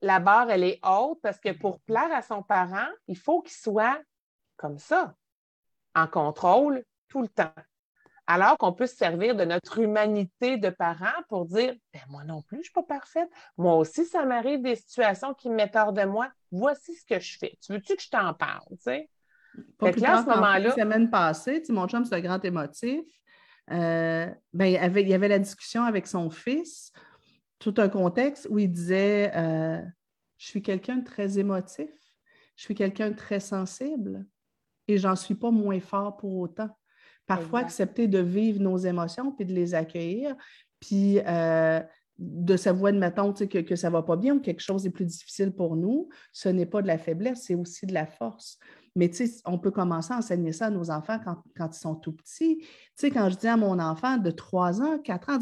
[0.00, 3.52] la barre, elle est haute parce que pour plaire à son parent, il faut qu'il
[3.52, 4.00] soit
[4.56, 5.14] comme ça,
[5.94, 7.54] en contrôle tout le temps.
[8.32, 12.40] Alors qu'on peut se servir de notre humanité de parents pour dire ben, Moi non
[12.40, 13.28] plus, je ne suis pas parfaite.
[13.58, 16.30] Moi aussi, ça m'arrive des situations qui me mettent hors de moi.
[16.50, 17.58] Voici ce que je fais.
[17.60, 18.64] Tu veux-tu que je t'en parle?
[18.70, 19.10] Tu sais?
[19.76, 20.60] Pas plus tard, ce moment-là.
[20.60, 23.04] La semaine passée, mon chum, c'est un grand émotif.
[23.70, 26.90] Euh, ben, il, avait, il y avait la discussion avec son fils,
[27.58, 29.82] tout un contexte où il disait euh,
[30.38, 31.90] Je suis quelqu'un de très émotif,
[32.56, 34.24] je suis quelqu'un de très sensible
[34.88, 36.70] et j'en suis pas moins fort pour autant.
[37.26, 40.34] Parfois, accepter de vivre nos émotions puis de les accueillir,
[40.80, 41.80] puis euh,
[42.18, 45.06] de s'avouer, admettons, que, que ça ne va pas bien ou quelque chose est plus
[45.06, 48.58] difficile pour nous, ce n'est pas de la faiblesse, c'est aussi de la force.
[48.94, 49.10] Mais
[49.46, 51.18] on peut commencer à enseigner ça à nos enfants
[51.56, 52.62] quand, ils sont tout petits.
[53.00, 55.38] quand je dis à mon enfant de 3 ans, 4 ans,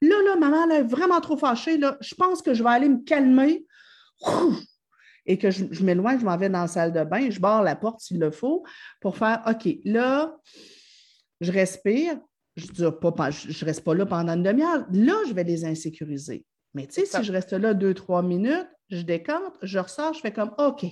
[0.00, 2.88] là, là, maman, elle est vraiment trop fâchée, là, je pense que je vais aller
[2.88, 3.66] me calmer.
[5.24, 7.62] Et que je, je m'éloigne, je m'en vais dans la salle de bain, je barre
[7.62, 8.64] la porte s'il le faut
[9.00, 10.36] pour faire OK, là,
[11.42, 12.18] je respire,
[12.56, 14.86] je ne je, reste pas là pendant une demi-heure.
[14.92, 16.44] Là, je vais les insécuriser.
[16.74, 20.20] Mais tu sais, si je reste là deux, trois minutes, je décante, je ressors, je
[20.20, 20.86] fais comme OK,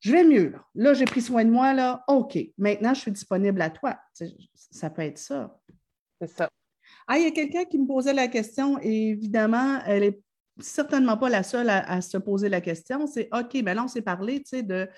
[0.00, 0.54] je vais mieux.
[0.74, 2.38] Là, j'ai pris soin de moi, là, OK.
[2.56, 3.98] Maintenant, je suis disponible à toi.
[4.54, 5.58] ça peut être ça.
[6.20, 6.48] C'est ça.
[7.06, 10.20] Ah, il y a quelqu'un qui me posait la question, et évidemment, elle est
[10.60, 13.06] certainement pas la seule à, se poser la question.
[13.06, 14.88] C'est OK, mais ben là, on s'est parlé de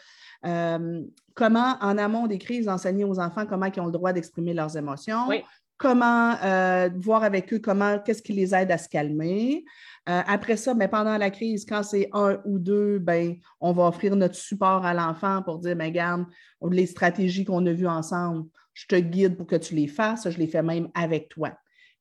[0.46, 1.02] euh,
[1.34, 4.76] comment, en amont des crises, enseigner aux enfants comment ils ont le droit d'exprimer leurs
[4.76, 5.28] émotions.
[5.76, 9.64] Comment euh, voir avec eux comment, qu'est-ce qui les aide à se calmer.
[10.10, 13.72] Euh, après ça, mais ben, pendant la crise, quand c'est un ou deux, ben, on
[13.72, 16.26] va offrir notre support à l'enfant pour dire, ben, garde,
[16.70, 20.28] les stratégies qu'on a vues ensemble, je te guide pour que tu les fasses.
[20.28, 21.52] Je les fais même avec toi.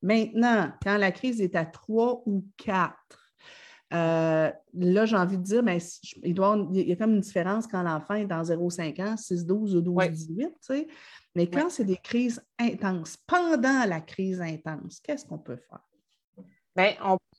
[0.01, 3.18] Maintenant, quand la crise est à trois ou quatre,
[3.91, 5.79] euh, là, j'ai envie de dire, mais
[6.23, 9.45] il, doit, il y a comme une différence quand l'enfant est dans 0,5 ans, 6,
[9.45, 10.49] 12 ou 12, 18.
[11.35, 15.79] Mais quand c'est des crises intenses, pendant la crise intense, qu'est-ce qu'on peut faire?
[16.75, 16.93] Bien,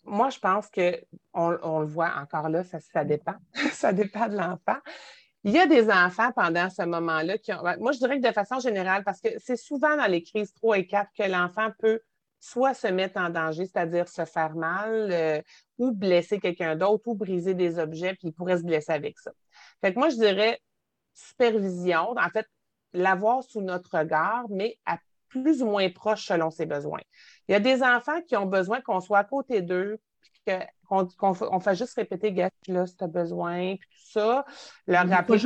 [0.04, 3.36] moi, je pense qu'on on le voit encore là, ça, ça dépend.
[3.72, 4.78] ça dépend de l'enfant.
[5.44, 7.62] Il y a des enfants pendant ce moment-là qui ont.
[7.62, 10.52] Ben, moi, je dirais que de façon générale, parce que c'est souvent dans les crises
[10.54, 12.00] 3 et 4 que l'enfant peut
[12.40, 15.40] soit se mettre en danger, c'est-à-dire se faire mal, euh,
[15.78, 19.30] ou blesser quelqu'un d'autre, ou briser des objets, puis il pourrait se blesser avec ça.
[19.80, 20.58] Fait que moi, je dirais
[21.14, 22.46] supervision, en fait,
[22.92, 27.00] l'avoir sous notre regard, mais à plus ou moins proche selon ses besoins.
[27.48, 29.98] Il y a des enfants qui ont besoin qu'on soit à côté d'eux,
[30.88, 32.34] qu'on on fait juste répéter,
[32.68, 34.44] là, si tu as besoin, puis tout ça.
[34.86, 35.38] Leur rappeler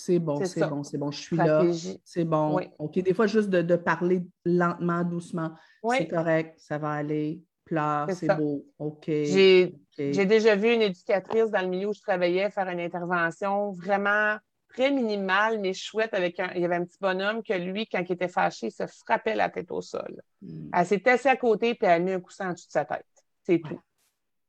[0.00, 1.62] c'est bon, c'est bon, c'est bon, je suis là,
[2.04, 2.60] c'est bon.
[2.78, 5.52] OK, des fois, juste de, parler lentement, doucement,
[5.90, 9.06] c'est correct, ça va aller, pleure, c'est beau, OK.
[9.06, 14.36] J'ai déjà vu une éducatrice dans le milieu où je travaillais faire une intervention vraiment
[14.70, 16.52] très minimale, mais chouette, avec un.
[16.54, 19.34] Il y avait un petit bonhomme que lui, quand il était fâché, il se frappait
[19.34, 20.22] la tête au sol.
[20.40, 20.70] Hmm.
[20.72, 22.84] Elle s'est assise à côté, puis elle a mis un coussin en dessous de sa
[22.84, 23.04] tête.
[23.50, 23.80] C'est tout.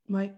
[0.08, 0.30] Oui.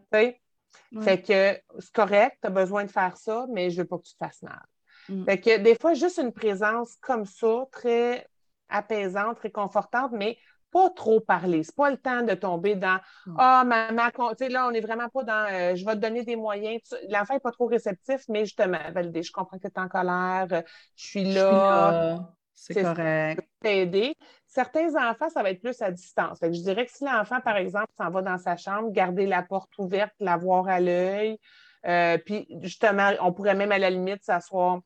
[1.03, 4.05] Fait que c'est correct, tu as besoin de faire ça, mais je veux pas que
[4.05, 4.62] tu te fasses mal.
[5.09, 5.25] Mm.
[5.25, 8.27] Fait que des fois, juste une présence comme ça, très
[8.71, 10.39] apaisante, réconfortante, mais
[10.73, 11.62] pas trop parler.
[11.62, 12.99] C'est pas le temps de tomber dans
[13.37, 16.01] Ah, oh, maman, tu sais, là, on n'est vraiment pas dans euh, je vais te
[16.01, 16.81] donner des moyens.
[17.11, 20.47] L'enfant n'est pas trop réceptif, mais justement, valider, je comprends que tu es en colère,
[20.51, 20.62] euh,
[20.97, 22.35] je suis là.
[22.55, 23.49] C'est correct.
[23.61, 24.17] T'aider.
[24.55, 26.39] Certains enfants, ça va être plus à distance.
[26.41, 29.77] je dirais que si l'enfant, par exemple, s'en va dans sa chambre, garder la porte
[29.79, 31.41] ouverte, la voir à l'œil,
[31.87, 34.79] euh, puis justement, on pourrait même à la limite s'asseoir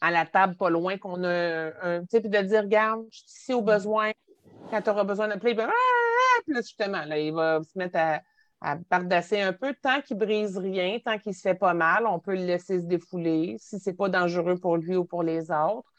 [0.00, 3.54] à la table pas loin qu'on a un, type de dire, regarde, je suis ici
[3.54, 4.10] au besoin,
[4.70, 6.40] quand tu auras besoin de play, ben, ah!
[6.44, 8.22] puis justement, là, il va se mettre à,
[8.60, 12.18] à bardasser un peu, tant qu'il brise rien, tant qu'il se fait pas mal, on
[12.18, 15.92] peut le laisser se défouler si c'est pas dangereux pour lui ou pour les autres.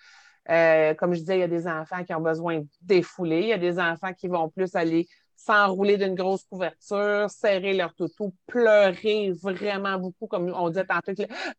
[0.49, 3.41] Euh, comme je disais, il y a des enfants qui ont besoin de défouler.
[3.41, 7.93] Il y a des enfants qui vont plus aller s'enrouler d'une grosse couverture, serrer leur
[7.93, 11.13] toutou, pleurer vraiment beaucoup, comme on disait tantôt,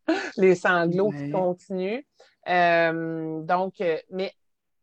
[0.36, 2.02] les, sanglots qui continuent.
[2.48, 4.32] Euh, donc, euh, mais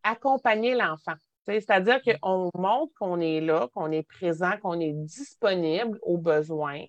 [0.02, 1.14] accompagner l'enfant.
[1.46, 6.84] C'est-à-dire qu'on montre qu'on est là, qu'on est présent, qu'on est disponible aux besoins.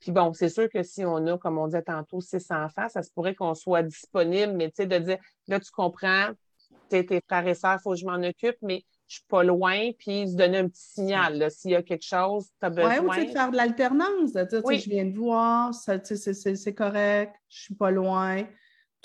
[0.00, 3.02] Puis bon, c'est sûr que si on a, comme on disait tantôt, six enfants, ça
[3.02, 6.28] se pourrait qu'on soit disponible, mais tu sais, de dire, là, tu comprends,
[6.88, 9.90] tes frères et sœurs, il faut que je m'en occupe, mais je suis pas loin,
[9.98, 11.50] puis se donner un petit signal.
[11.50, 12.98] S'il y a quelque chose, tu as besoin.
[13.00, 17.74] Oui, ou faire de l'alternance, de dire, je viens de voir, c'est correct, je suis
[17.74, 18.44] pas loin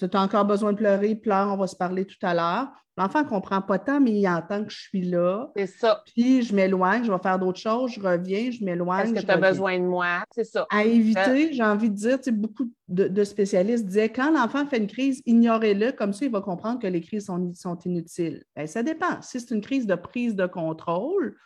[0.05, 2.69] tu as encore besoin de pleurer, pleure, on va se parler tout à l'heure.
[2.97, 5.49] L'enfant ne comprend pas tant, mais il entend que je suis là.
[5.55, 6.03] C'est ça.
[6.13, 9.15] Puis je m'éloigne, je vais faire d'autres choses, je reviens, je m'éloigne.
[9.15, 10.23] Est-ce que tu as besoin de moi?
[10.35, 10.67] C'est ça.
[10.69, 15.21] À éviter, j'ai envie de dire, beaucoup de, spécialistes disaient quand l'enfant fait une crise,
[15.25, 18.43] ignorez-le, comme ça, il va comprendre que les crises sont, sont inutiles.
[18.55, 19.21] Bien, ça dépend.
[19.21, 21.37] Si c'est une crise de prise de contrôle,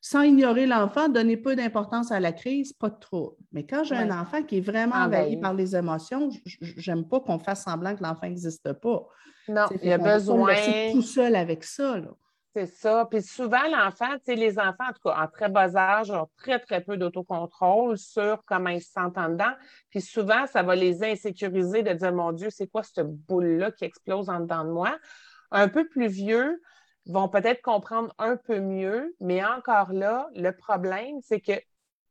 [0.00, 3.36] sans ignorer l'enfant, donner peu d'importance à la crise, pas trop.
[3.52, 7.38] Mais quand j'ai un enfant qui est vraiment envahi par les émotions, j'aime pas qu'on
[7.38, 9.06] fasse semblant que l'enfant n'existe pas.
[9.48, 10.54] Non, il y a besoin.
[10.92, 11.96] tout seul avec ça.
[12.54, 13.06] C'est ça.
[13.08, 16.28] Puis souvent, l'enfant, tu sais, les enfants, en tout cas, en très bas âge, ont
[16.36, 19.52] très, très peu d'autocontrôle sur comment ils se sentent en dedans.
[19.90, 23.84] Puis souvent, ça va les insécuriser de dire, mon Dieu, c'est quoi cette boule-là qui
[23.84, 24.98] explose en dedans de moi?
[25.52, 26.60] Un peu plus vieux,
[27.06, 31.60] vont peut-être comprendre un peu mieux, mais encore là, le problème, c'est que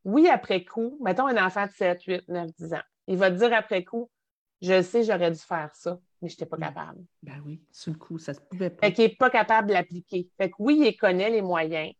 [0.04, 3.52] oui, après coup, mettons un enfant de 7, 8, 9, 10 ans, il va dire
[3.52, 4.10] après coup,
[4.62, 7.00] je sais, j'aurais dû faire ça, mais je n'étais pas capable.
[7.22, 8.86] Ben oui, sur le coup, ça se pouvait pas.
[8.86, 10.28] Fait qu'il n'est pas capable de l'appliquer.
[10.36, 11.92] Fait que oui, il connaît les moyens.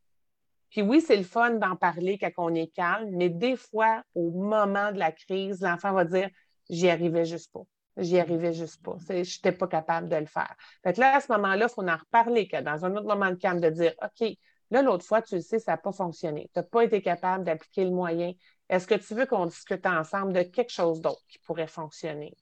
[0.70, 4.30] Puis oui, c'est le fun d'en parler quand on est calme, mais des fois, au
[4.30, 6.30] moment de la crise, l'enfant va dire,
[6.68, 7.62] j'y arrivais juste pas.
[8.00, 8.96] J'y arrivais juste pas.
[9.08, 10.54] Je n'étais pas capable de le faire.
[10.82, 13.36] Fait là, à ce moment-là, il faut en reparler, que dans un autre moment de
[13.36, 14.28] calme, de dire OK,
[14.70, 16.50] là, l'autre fois, tu le sais, ça n'a pas fonctionné.
[16.52, 18.32] Tu n'as pas été capable d'appliquer le moyen.
[18.68, 22.34] Est-ce que tu veux qu'on discute ensemble de quelque chose d'autre qui pourrait fonctionner?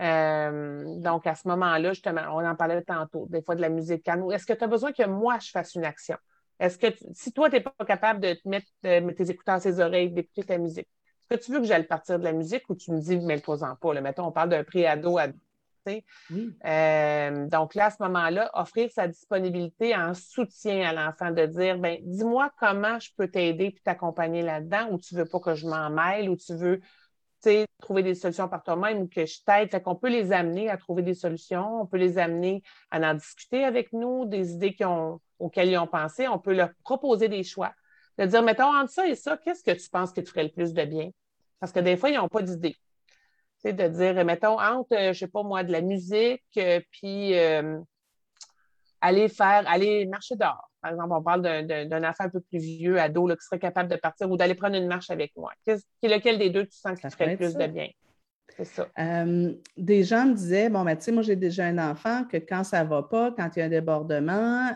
[0.00, 4.02] Euh, donc, à ce moment-là, justement, on en parlait tantôt, des fois de la musique
[4.02, 4.30] calme.
[4.32, 6.16] Est-ce que tu as besoin que moi, je fasse une action?
[6.58, 9.80] Est-ce que si toi, tu n'es pas capable de te mettre, tes écouteurs à ses
[9.80, 10.88] oreilles, d'écouter ta musique,
[11.36, 13.94] que tu veux que j'aille partir de la musique ou tu me dis, mets-toi-en pas?
[13.94, 15.28] Là, mettons, on parle d'un pré-ado à
[16.64, 21.78] euh, donc là, à ce moment-là, offrir sa disponibilité en soutien à l'enfant, de dire,
[21.78, 25.66] ben, dis-moi comment je peux t'aider et t'accompagner là-dedans, ou tu veux pas que je
[25.66, 26.80] m'en mêle, ou tu veux
[27.82, 29.70] trouver des solutions par toi-même ou que je t'aide.
[29.70, 33.14] Fait qu'on peut les amener à trouver des solutions, on peut les amener à en
[33.14, 37.42] discuter avec nous, des idées ont, auxquelles ils ont pensé, on peut leur proposer des
[37.42, 37.72] choix.
[38.16, 40.52] De dire, mettons, entre ça et ça, qu'est-ce que tu penses qui te ferait le
[40.52, 41.10] plus de bien?
[41.64, 42.76] Parce que des fois, ils n'ont pas d'idée
[43.64, 47.78] de dire, mettons, entre, euh, je sais pas moi, de la musique, euh, puis euh,
[49.00, 50.70] aller faire, aller marcher dehors.
[50.82, 53.88] Par exemple, on parle d'un enfant un peu plus vieux, ado, là, qui serait capable
[53.88, 55.52] de partir ou d'aller prendre une marche avec moi.
[55.64, 57.88] Qu'est lequel des deux tu sens qui ferait le plus de bien?
[58.58, 58.86] C'est ça.
[59.78, 62.62] des gens me disaient, bon, ben, tu sais, moi, j'ai déjà un enfant que quand
[62.62, 64.68] ça ne va pas, quand il y a un débordement,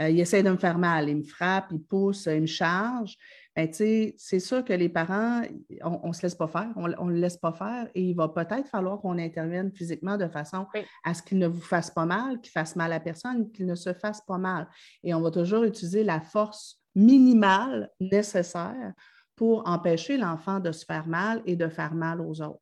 [0.00, 1.08] il essaie de me faire mal.
[1.08, 3.16] Il me frappe, il pousse, il me charge.
[3.54, 5.42] Ben, c'est sûr que les parents,
[5.82, 8.28] on ne se laisse pas faire, on ne le laisse pas faire et il va
[8.28, 10.66] peut-être falloir qu'on intervienne physiquement de façon
[11.04, 13.74] à ce qu'il ne vous fasse pas mal, qu'il fasse mal à personne, qu'il ne
[13.74, 14.68] se fasse pas mal.
[15.04, 18.94] Et on va toujours utiliser la force minimale nécessaire
[19.36, 22.60] pour empêcher l'enfant de se faire mal et de faire mal aux autres.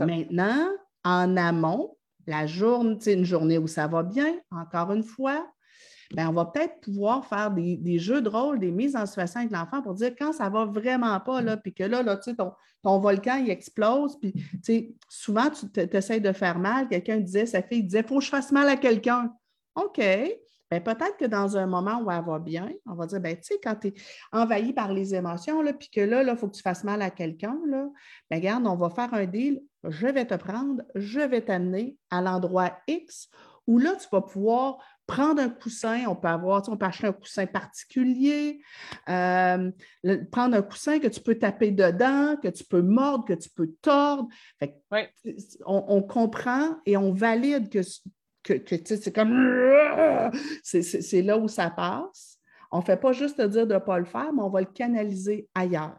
[0.00, 0.68] Maintenant,
[1.04, 1.96] en amont,
[2.26, 5.48] la journée, une journée où ça va bien, encore une fois,
[6.14, 9.52] ben, on va peut-être pouvoir faire des, jeux de rôle, des mises en situation avec
[9.52, 12.52] l'enfant pour dire quand ça va vraiment pas, puis que là, là ton,
[12.82, 14.32] ton, volcan, il explose, puis
[15.08, 16.88] souvent, tu essaies de faire mal.
[16.88, 19.32] Quelqu'un disait, sa fille disait, faut que je fasse mal à quelqu'un.
[19.74, 20.00] OK.
[20.70, 23.44] Ben, peut-être que dans un moment où elle va bien, on va dire, ben, tu
[23.44, 23.94] sais, quand tu es
[24.32, 27.58] envahi par les émotions, puis que là, il faut que tu fasses mal à quelqu'un,
[27.66, 27.90] ben,
[28.30, 32.72] regarde, on va faire un deal, je vais te prendre, je vais t'amener à l'endroit
[32.86, 33.30] X
[33.66, 34.78] où là, tu vas pouvoir
[35.08, 38.60] prendre un coussin, on peut avoir, on peut acheter un coussin particulier,
[39.08, 39.72] euh,
[40.30, 43.70] prendre un coussin que tu peux taper dedans, que tu peux mordre, que tu peux
[43.80, 44.28] tordre.
[45.64, 47.80] on, comprend et on valide que,
[48.84, 49.72] c'est comme
[50.62, 52.38] c'est là où ça passe.
[52.70, 54.66] On ne fait pas juste dire de ne pas le faire, mais on va le
[54.66, 55.96] canaliser ailleurs.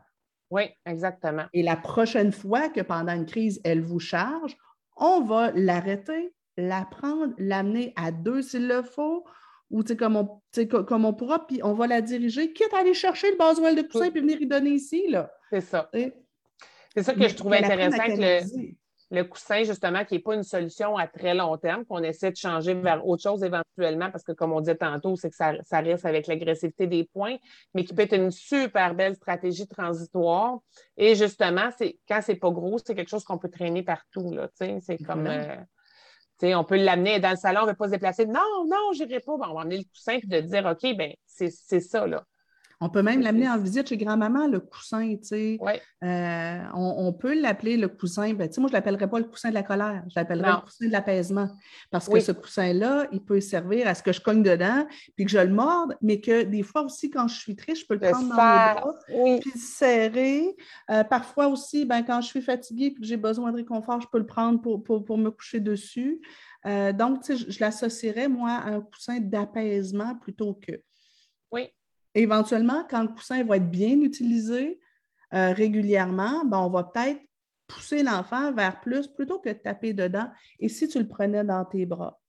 [0.52, 1.46] Oui, exactement.
[1.54, 4.56] Et la prochaine fois que pendant une crise, elle vous charge,
[4.96, 9.26] on va l'arrêter, l'apprendre, l'amener à deux s'il le faut,
[9.72, 10.42] ou comme on,
[10.84, 13.84] comme on pourra, puis on va la diriger, quitte à aller chercher le basoil de
[13.84, 15.14] coussin puis venir y donner ici.
[15.52, 15.90] C'est ça.
[15.94, 18.76] C'est ça que je trouvais intéressant que
[19.12, 22.36] le, coussin, justement, qui n'est pas une solution à très long terme, qu'on essaie de
[22.36, 25.80] changer vers autre chose éventuellement, parce que comme on disait tantôt, c'est que ça, ça
[25.82, 27.38] reste avec l'agressivité des points,
[27.74, 30.60] mais qui peut être une super belle stratégie transitoire.
[30.98, 34.36] Et justement, c'est quand c'est pas gros, c'est quelque chose qu'on peut traîner partout.
[34.56, 35.28] C'est comme.
[35.28, 35.56] Euh,
[36.44, 38.26] on peut l'amener dans le salon, on ne veut pas se déplacer.
[38.26, 39.34] Non, non, je n'irai pas.
[39.34, 42.08] on va emmener le coussin et de dire OK, ben c'est ça.
[42.08, 42.24] Là.
[42.82, 45.60] On peut même l'amener en visite chez grand-maman, le coussin, tu sais.
[46.04, 49.54] Euh, on, peut l'appeler le coussin, ben, moi, je ne l'appellerais pas le coussin de
[49.54, 51.50] la colère, je l'appellerais le coussin de l'apaisement.
[51.92, 55.32] Parce que ce coussin-là, il peut servir à ce que je cogne dedans, puis que
[55.32, 58.00] je le morde, mais que des fois aussi, quand je suis triste, je peux le,
[58.00, 58.94] prendre dans mes bras,
[59.42, 60.56] puis le serrer.
[60.90, 64.08] Euh, parfois aussi, ben, quand je suis fatiguée et que j'ai besoin de réconfort, je
[64.08, 66.22] peux le prendre pour, me coucher dessus.
[66.66, 70.82] Euh, donc, je, je l'associerais, moi, à un coussin d'apaisement plutôt que.
[71.52, 71.70] Oui,
[72.16, 74.80] éventuellement, quand le coussin va être bien utilisé
[75.34, 77.22] euh, régulièrement, ben, on va peut-être
[77.68, 80.28] pousser l'enfant vers plus plutôt que de taper dedans.
[80.60, 82.20] Et si tu le prenais dans tes bras?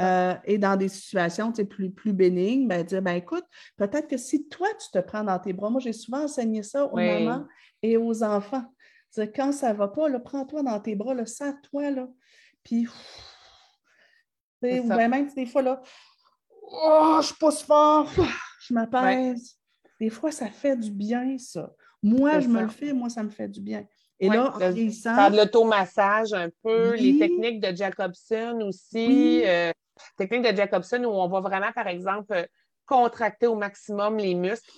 [0.00, 3.44] Euh, et dans des situations plus, plus bénignes, ben, dire ben, écoute,
[3.76, 6.86] peut-être que si toi, tu te prends dans tes bras, moi, j'ai souvent enseigné ça
[6.86, 7.46] aux mamans
[7.82, 8.64] et aux enfants.
[9.12, 12.08] Dire, quand ça ne va pas, prends-toi dans tes bras, serre-toi, là,
[12.64, 12.88] puis,
[14.62, 15.82] ou même des fois, là,
[16.62, 18.10] oh, je pousse fort,
[18.66, 19.58] je m'apaise.
[20.00, 21.70] Des fois, ça fait du bien, ça.
[22.02, 23.86] Moi, je me le fais, moi, ça me fait du bien.
[24.20, 25.14] Et là, en vieillissant...
[25.14, 29.42] Faire de l'automassage un peu, les techniques de Jacobson aussi.
[29.44, 29.72] Euh,
[30.16, 32.46] technique de Jacobson où on va vraiment, par exemple,
[32.86, 34.70] contracter au maximum les muscles.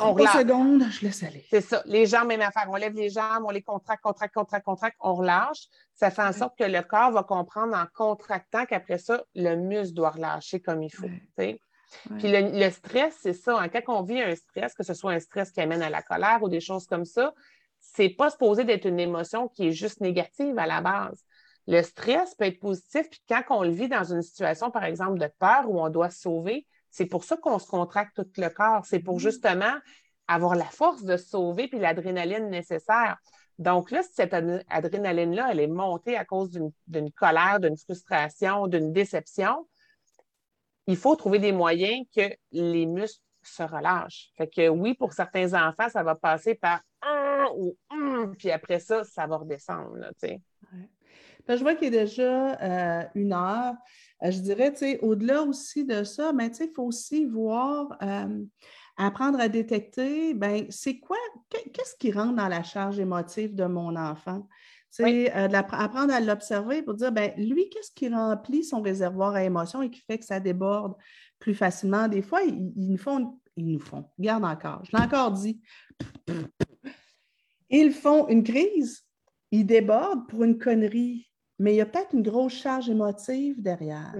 [0.00, 1.44] On secondes, je laisse aller.
[1.50, 1.82] C'est ça.
[1.86, 2.66] Les jambes, même affaire.
[2.68, 5.66] On lève les jambes, on les contracte, contracte, contracte, contracte, on relâche.
[5.94, 9.94] Ça fait en sorte que le corps va comprendre en contractant qu'après ça, le muscle
[9.94, 11.08] doit relâcher comme il faut.
[12.18, 13.58] Puis le, stress, c'est ça.
[13.58, 13.68] Hein.
[13.68, 16.42] Quand on vit un stress, que ce soit un stress qui amène à la colère
[16.42, 17.32] ou des choses comme ça,
[17.80, 21.24] c'est pas supposé d'être une émotion qui est juste négative à la base.
[21.66, 25.18] Le stress peut être positif, puis quand on le vit dans une situation, par exemple,
[25.18, 28.48] de peur où on doit se sauver, c'est pour ça qu'on se contracte tout le
[28.48, 28.84] corps.
[28.86, 29.22] C'est pour mm-hmm.
[29.22, 29.74] justement
[30.26, 33.16] avoir la force de se sauver puis l'adrénaline nécessaire.
[33.58, 39.66] Donc là, cette adrénaline-là, elle est montée à cause d'une colère, d'une frustration, d'une déception,
[40.88, 44.30] il faut trouver des moyens que les muscles se relâchent.
[44.36, 48.80] Fait que oui, pour certains enfants, ça va passer par un ou un, puis après
[48.80, 49.96] ça, ça va redescendre.
[51.46, 53.74] Ben, je vois qu'il est déjà euh, une heure.
[54.22, 54.72] Euh, je dirais,
[55.02, 58.44] au-delà aussi de ça, mais il faut aussi voir, euh,
[58.96, 61.16] apprendre à détecter, ben, c'est quoi,
[61.50, 64.46] qu'est-ce qui rentre dans la charge émotive de mon enfant?
[65.00, 65.28] Oui.
[65.28, 69.90] apprendre à l'observer pour dire, ben, lui, qu'est-ce qui remplit son réservoir à émotions et
[69.90, 70.94] qui fait que ça déborde
[71.38, 72.08] plus facilement?
[72.08, 75.60] Des fois, ils, nous font, ils nous font, garde encore, je l'ai encore dit,
[77.70, 79.04] ils font une crise,
[79.50, 81.28] ils débordent pour une connerie
[81.58, 84.14] mais il y a peut-être une grosse charge émotive derrière.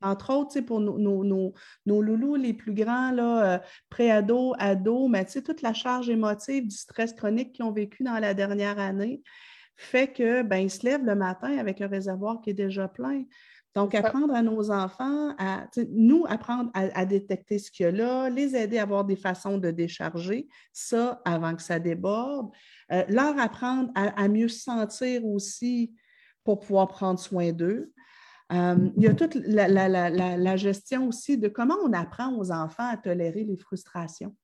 [0.00, 1.52] Entre autres, pour nos, nos,
[1.84, 3.58] nos, loulous les plus grands, là, euh,
[3.90, 8.32] pré-ados, ados, mais toute la charge émotive du stress chronique qu'ils ont vécu dans la
[8.32, 9.22] dernière année
[9.78, 13.24] fait que ben, se lèvent le matin avec un réservoir qui est déjà plein.
[13.74, 18.28] Donc, apprendre à nos enfants, à, nous, apprendre à, détecter ce qu'il y a là,
[18.28, 22.50] les aider à avoir des façons de décharger ça avant que ça déborde,
[22.92, 25.94] euh, leur apprendre à, à mieux sentir aussi
[26.42, 27.92] pour pouvoir prendre soin d'eux.
[28.52, 32.96] Euh, il y a toute la, gestion aussi de comment on apprend aux enfants à
[32.96, 34.34] tolérer les frustrations.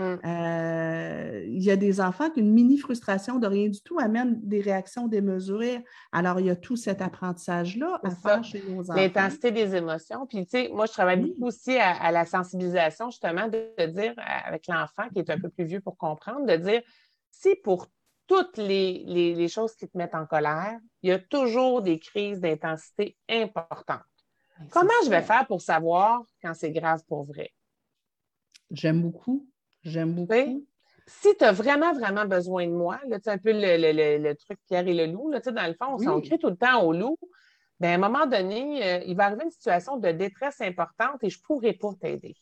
[0.00, 0.18] Mm.
[0.24, 4.60] Euh, il y a des enfants qu'une mini frustration de rien du tout amène des
[4.60, 5.84] réactions démesurées.
[6.10, 8.94] Alors, il y a tout cet apprentissage-là à faire chez nos enfants.
[8.94, 10.26] L'intensité des émotions.
[10.26, 14.66] Puis, tu sais, moi, je travaille beaucoup aussi à, la sensibilisation, justement, de dire avec
[14.68, 16.82] l'enfant qui est un peu plus vieux pour comprendre, de dire
[17.30, 17.88] si pour
[18.30, 23.16] toutes les, choses qui te mettent en colère, il y a toujours des crises d'intensité
[23.28, 24.02] importantes.
[24.70, 27.52] Comment je vais faire pour savoir quand c'est grave pour vrai?
[28.70, 29.48] J'aime beaucoup.
[29.82, 30.66] J'aime beaucoup.
[31.06, 34.94] Si tu as vraiment, vraiment besoin de moi, là, un peu le, truc Pierre et
[34.94, 37.18] le loup, là, dans le fond, on s'en crie tout le temps au loup.
[37.80, 41.30] Bien, à un moment donné, euh, il va arriver une situation de détresse importante et
[41.30, 42.36] je ne pourrai pas t'aider.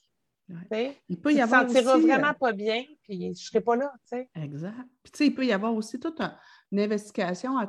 [1.09, 3.77] Il peut y avoir te sentiras vraiment euh, pas bien, puis je ne serai pas
[3.77, 3.93] là.
[4.35, 4.75] Exact.
[5.03, 6.21] Puis, il peut y avoir aussi toute
[6.71, 7.69] une investigation à,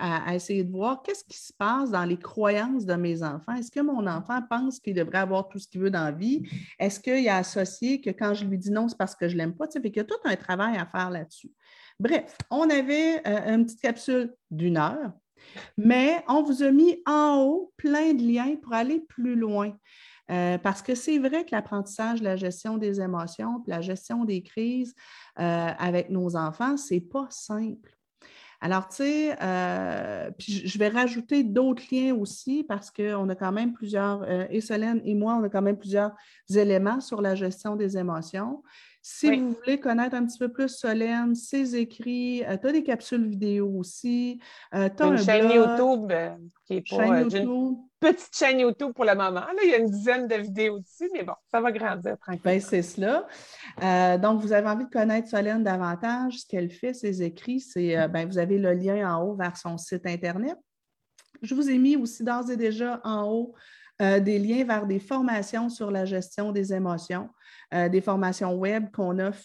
[0.00, 3.54] à, essayer de voir qu'est-ce qui se passe dans les croyances de mes enfants.
[3.54, 6.42] Est-ce que mon enfant pense qu'il devrait avoir tout ce qu'il veut dans la vie?
[6.78, 9.38] Est-ce qu'il a associé que quand je lui dis non, c'est parce que je ne
[9.38, 9.66] l'aime pas?
[9.70, 11.50] Fait qu'il y a tout un travail à faire là-dessus.
[11.98, 15.12] Bref, on avait euh, une petite capsule d'une heure.
[15.76, 19.76] Mais on vous a mis en haut plein de liens pour aller plus loin.
[20.30, 24.94] Euh, parce que c'est vrai que l'apprentissage, la gestion des émotions, la gestion des crises
[25.38, 27.93] euh, avec nos enfants, ce n'est pas simple.
[28.60, 33.72] Alors, tu sais, euh, je vais rajouter d'autres liens aussi parce qu'on a quand même
[33.72, 36.12] plusieurs, et Solène et moi, on a quand même plusieurs
[36.54, 38.62] éléments sur la gestion des émotions.
[39.06, 43.28] Si vous voulez connaître un petit peu plus Solène, ses écrits, tu as des capsules
[43.28, 44.40] vidéo aussi.
[44.72, 46.10] tu as une chaîne YouTube
[46.64, 49.40] qui est pour YouTube petite chaîne YouTube pour le moment.
[49.40, 52.44] Là, il y a une dizaine de vidéos dessus, mais bon, ça va grandir tranquillement.
[52.44, 53.26] Ben, c'est cela.
[53.82, 57.98] Euh, donc, vous avez envie de connaître Solène davantage, ce qu'elle fait, ses écrits, c'est
[57.98, 60.56] euh, ben, vous avez le lien en haut vers son site Internet.
[61.42, 63.54] Je vous ai mis aussi d'ores et déjà en haut
[64.02, 67.28] euh, des liens vers des formations sur la gestion des émotions,
[67.90, 69.44] des formations web qu'on offre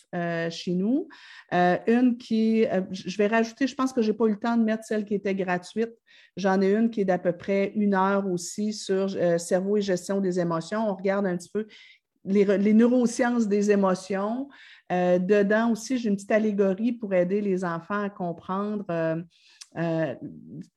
[0.52, 1.08] chez nous.
[1.52, 4.64] une qui, je vais rajouter, je pense que je n'ai pas eu le temps de
[4.64, 5.94] mettre celle qui était gratuite,
[6.40, 9.82] J'en ai une qui est d'à peu près une heure aussi sur euh, cerveau et
[9.82, 10.90] gestion des émotions.
[10.90, 11.68] On regarde un petit peu
[12.26, 14.48] les, neurosciences des émotions.
[14.92, 18.86] Euh, dedans aussi, j'ai une petite allégorie pour aider les enfants à comprendre
[19.78, 20.16] euh,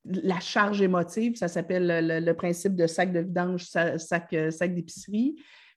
[0.04, 1.36] la charge émotive.
[1.36, 5.36] Ça s'appelle le, principe de sac de vidange, sac, sac d'épicerie.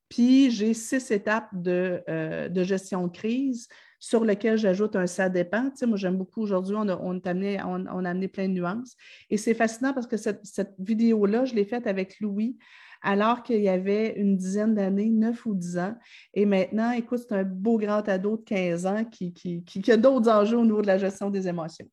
[0.10, 2.04] Puis j'ai six étapes de,
[2.50, 3.68] de gestion de crise
[4.06, 5.70] sur lequel j'ajoute un ça dépend.
[5.72, 8.48] Tu sais, moi, j'aime beaucoup aujourd'hui, on a, on, a amené, on, a amené plein
[8.48, 8.96] de nuances.
[9.32, 12.56] Et c'est fascinant parce que cette, vidéo-là, je l'ai faite avec Louis
[13.02, 15.96] alors qu'il y avait une dizaine d'années, neuf ou dix ans.
[16.36, 20.30] Et maintenant, écoute, c'est un beau grand ado de 15 ans qui, qui, a d'autres
[20.30, 21.88] enjeux au niveau de la gestion des émotions.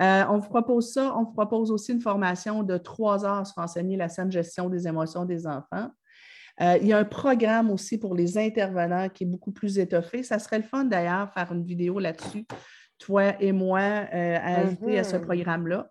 [0.00, 1.16] Euh, on vous propose ça.
[1.16, 4.86] On vous propose aussi une formation de trois heures sur enseigner la saine gestion des
[4.86, 5.88] émotions des enfants.
[6.60, 10.22] Euh, il y a un programme aussi pour les intervenants qui est beaucoup plus étoffé.
[10.22, 12.46] Ça serait le fun d'ailleurs faire une vidéo là-dessus,
[12.98, 15.24] toi et moi, euh, à ajouter à ce mhm.
[15.24, 15.90] programme-là.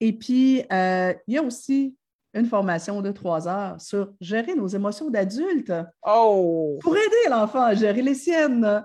[0.00, 1.96] Et puis, euh, il y a aussi
[2.32, 5.72] une formation de trois heures sur gérer nos émotions d'adultes.
[6.06, 6.78] Oh!
[6.80, 8.84] Pour aider l'enfant à gérer les siennes.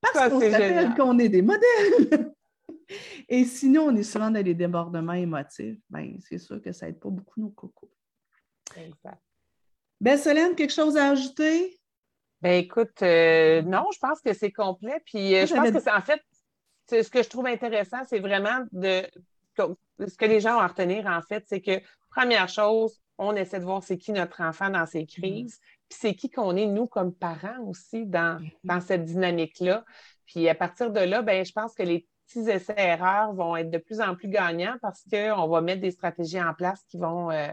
[0.00, 2.32] Parce qu'on s'appelle qu'on est des modèles.
[3.28, 5.78] Et sinon, on est souvent dans les débordements émotifs.
[5.90, 7.90] Bien, c'est sûr que ça n'aide pas beaucoup nos cocos.
[8.76, 9.25] Exact.
[10.00, 11.78] Ben, Solène, quelque chose à ajouter?
[12.42, 15.00] Ben, écoute, euh, non, je pense que c'est complet.
[15.06, 16.20] Puis, euh, je pense que c'est en fait,
[16.90, 19.02] ce que je trouve intéressant, c'est vraiment de.
[19.58, 21.80] Ce que les gens ont à retenir, en fait, c'est que
[22.10, 26.14] première chose, on essaie de voir c'est qui notre enfant dans ces crises, puis c'est
[26.14, 29.84] qui qu'on est, nous, comme parents aussi, dans, dans cette dynamique-là.
[30.26, 33.78] Puis à partir de là, ben, je pense que les petits essais-erreurs vont être de
[33.78, 37.48] plus en plus gagnants parce qu'on va mettre des stratégies en place qui vont, euh,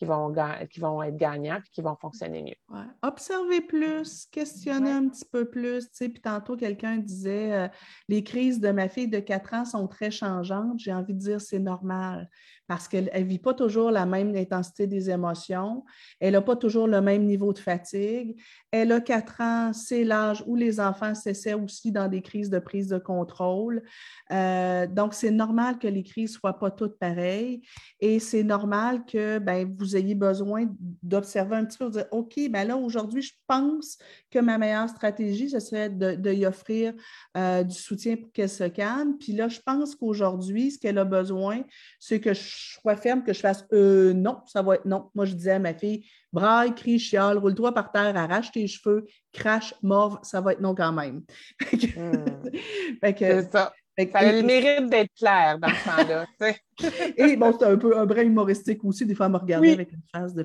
[0.00, 0.34] qui vont,
[0.70, 2.74] qui vont être gagnants et qui vont fonctionner mieux.
[2.74, 2.86] Ouais.
[3.02, 5.90] Observer plus, questionner un petit peu plus.
[5.90, 7.68] Tu sais, puis tantôt, quelqu'un disait euh,
[8.08, 10.78] les crises de ma fille de 4 ans sont très changeantes.
[10.78, 12.30] J'ai envie de dire c'est normal
[12.70, 15.84] parce qu'elle ne vit pas toujours la même intensité des émotions.
[16.20, 18.40] Elle n'a pas toujours le même niveau de fatigue.
[18.70, 22.60] Elle a 4 ans, c'est l'âge où les enfants s'essaient aussi dans des crises de
[22.60, 23.82] prise de contrôle.
[24.30, 27.60] Euh, donc, c'est normal que les crises ne soient pas toutes pareilles
[27.98, 30.66] et c'est normal que ben, vous ayez besoin
[31.02, 33.98] d'observer un petit peu, de dire OK, ben là, aujourd'hui, je pense
[34.30, 36.94] que ma meilleure stratégie, ce serait de, offrir
[37.36, 39.18] euh, du soutien pour qu'elle se calme.
[39.18, 41.62] Puis là, je pense qu'aujourd'hui, ce qu'elle a besoin,
[41.98, 45.10] c'est que je sois ferme, que je fasse euh, non, ça va être non.
[45.14, 49.06] Moi, je disais à ma fille braille, crie, chiale, roule-toi par terre, arrache tes cheveux,
[49.32, 51.22] crache, morve, ça va être non quand même.
[51.96, 53.04] Hmm.
[53.18, 53.72] c'est ça.
[54.12, 56.26] Ça a le mérite d'être clair dans ce temps-là.
[57.16, 59.04] et bon, c'est un peu un brin humoristique aussi.
[59.04, 60.44] Des fois, elle me regardait avec une phase de.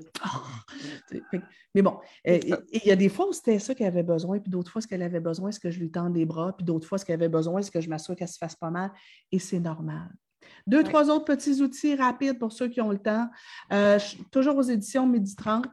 [1.73, 1.97] mais bon,
[2.27, 2.39] euh,
[2.73, 4.87] il y a des fois où c'était ça qu'elle avait besoin, puis d'autres fois, ce
[4.87, 7.15] qu'elle avait besoin, c'est que je lui tende les bras, puis d'autres fois, ce qu'elle
[7.15, 8.91] avait besoin, c'est que je m'assure qu'elle se fasse pas mal.
[9.31, 10.09] Et c'est normal.
[10.67, 13.29] Deux, trois autres petits outils rapides pour ceux qui ont le temps.
[13.71, 13.99] Euh,
[14.31, 15.65] toujours aux éditions Midi 30.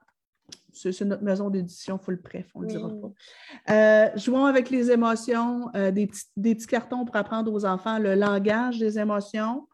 [0.74, 3.74] C'est notre maison d'édition full pref, on ne le dira pas.
[3.74, 8.78] Euh, jouons avec les émotions, euh, des, petits, cartons pour apprendre aux enfants le langage
[8.78, 9.68] des émotions.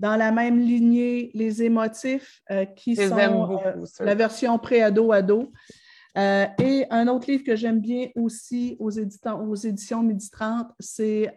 [0.00, 2.42] Dans la même lignée, les émotifs
[2.76, 3.60] qui sont
[4.00, 5.52] la version pré-ado-ado.
[6.16, 11.34] et un autre livre que j'aime bien aussi aux, aux éditions Midi 30, c'est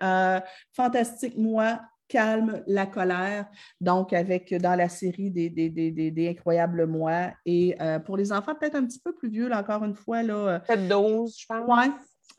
[0.73, 1.79] Fantastique Moi,
[2.09, 3.45] calme la colère,
[3.79, 7.31] donc avec dans la série des, des, Incroyables Mois.
[7.45, 10.23] Et euh, pour les enfants, peut-être un petit peu plus vieux, là, encore une fois.
[10.23, 11.65] Là, 7-12, je pense.
[11.67, 11.91] Oui,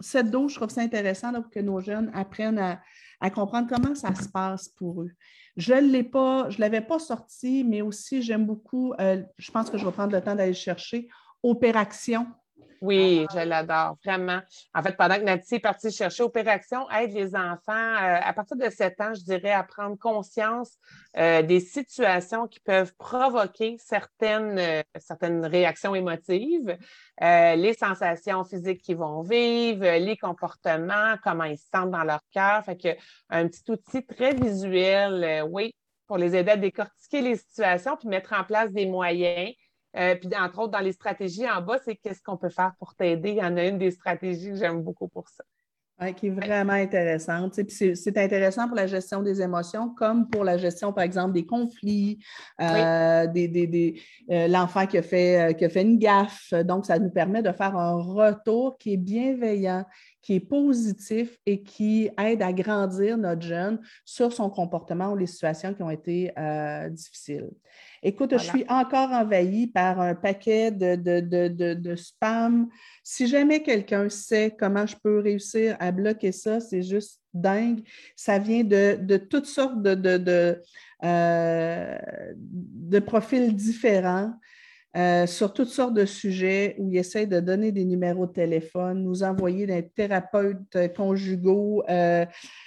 [0.03, 4.29] 7-12, je trouve ça intéressant pour que nos jeunes apprennent à, comprendre comment ça se
[4.29, 5.11] passe pour eux.
[5.57, 9.71] Je ne l'ai pas, je l'avais pas sorti, mais aussi j'aime beaucoup, euh, je pense
[9.71, 11.09] que je vais prendre le temps d'aller chercher,
[11.43, 12.27] Opération
[12.81, 14.41] oui, je l'adore, vraiment.
[14.75, 18.57] En fait, pendant que Nathalie est partie chercher Opération aide les enfants, euh, à partir
[18.57, 20.79] de 7 ans, je dirais, à prendre conscience
[21.19, 26.79] euh, des situations qui peuvent provoquer certaines, euh, certaines réactions émotives,
[27.21, 32.65] les sensations physiques qu'ils vont vivre, les comportements, comment ils se sentent dans leur cœur.
[32.65, 32.89] Fait que
[33.29, 35.75] un petit outil très visuel, oui,
[36.07, 39.53] pour les aider à décortiquer les situations puis mettre en place des moyens
[39.97, 42.95] euh, puis, entre autres, dans les stratégies en bas, c'est qu'est-ce qu'on peut faire pour
[42.95, 43.31] t'aider.
[43.31, 45.45] Il y en a une des stratégies que j'aime beaucoup pour ça.
[46.03, 47.61] Oui, qui est vraiment intéressante.
[47.69, 52.19] c'est intéressant pour la gestion des émotions, comme pour la gestion, par exemple, des conflits,
[52.59, 56.55] euh, des, euh, l'enfant qui, a fait, qui a fait une gaffe.
[56.65, 59.85] Donc, ça nous permet de faire un retour qui est bienveillant,
[60.23, 65.27] qui est positif et qui aide à grandir notre jeune sur son comportement ou les
[65.27, 66.33] situations qui ont été
[66.91, 67.51] difficiles.
[68.03, 72.69] Écoute, je suis encore envahie par un paquet de, de, spam.
[73.05, 77.83] Si jamais quelqu'un sait comment je peux réussir à bloquer ça, c'est juste dingue.
[78.17, 80.63] Ça vient de, toutes sortes de,
[81.05, 81.99] euh,
[83.07, 84.33] profils différents.
[84.97, 89.05] Euh, sur toutes sortes de sujets où ils essayent de donner des numéros de téléphone,
[89.05, 92.27] nous envoyer des thérapeutes conjugaux, euh,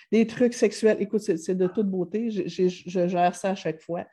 [0.10, 0.98] des trucs sexuels.
[1.02, 2.30] Écoute, c'est de toute beauté.
[2.30, 2.68] Je,
[3.08, 4.06] gère ça à chaque fois.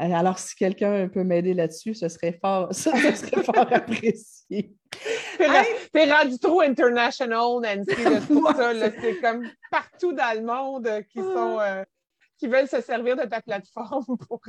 [0.00, 4.74] Euh, alors, si quelqu'un peut m'aider là-dessus, ce serait fort, ça, serait fort apprécié.
[5.92, 8.72] T'es rendu trop international, Nancy, tout ça.
[9.00, 11.58] C'est comme partout dans le monde qui sont
[12.42, 14.40] qui veulent se servir de ta plateforme pour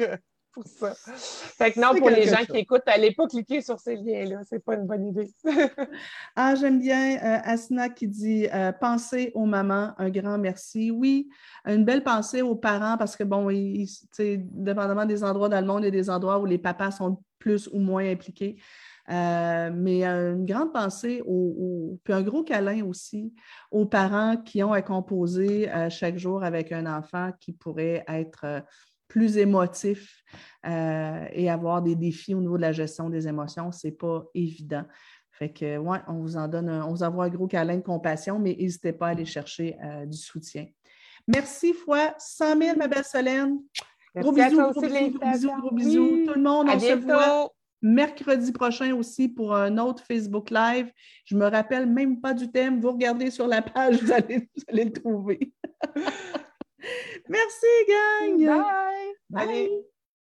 [0.54, 0.94] pour ça.
[0.96, 4.42] Fait que non, pour les gens qui écoutent, allez pas cliquer sur ces liens-là.
[4.48, 5.32] C'est pas une bonne idée.
[6.36, 10.92] ah, j'aime bien euh, Asna qui dit euh, Pensez aux mamans, un grand merci.
[10.92, 11.30] Oui,
[11.66, 13.50] une belle pensée aux parents parce que, bon,
[14.18, 17.22] dépendamment des endroits dans le monde, il y a des endroits où les papas sont
[17.40, 18.58] plus ou moins impliqués.
[19.10, 23.34] Euh, mais une grande pensée, au, puis un gros câlin aussi
[23.70, 28.64] aux parents qui ont à composer chaque jour avec un enfant qui pourrait être
[29.14, 30.24] plus émotif
[30.66, 34.26] euh, et avoir des défis au niveau de la gestion des émotions, ce n'est pas
[34.34, 34.86] évident.
[35.30, 38.40] Fait que, ouais, on vous en donne, on vous envoie un gros câlin de compassion,
[38.40, 40.66] mais n'hésitez pas à aller chercher euh, du soutien.
[41.28, 43.60] Merci fois 100 000, ma belle Solène.
[44.16, 47.52] gros bisous, gros bisous, gros bisous, Tout le monde, on se voit
[47.84, 50.92] mercredi prochain aussi pour un autre Facebook Live.
[51.26, 52.82] Je ne me rappelle même pas du thème.
[52.82, 55.54] Vous regardez sur la page, vous allez, vous allez le trouver.
[57.30, 58.46] Merci, gang.
[58.46, 59.14] Bye.
[59.30, 59.42] Bye.
[59.42, 59.93] Allez.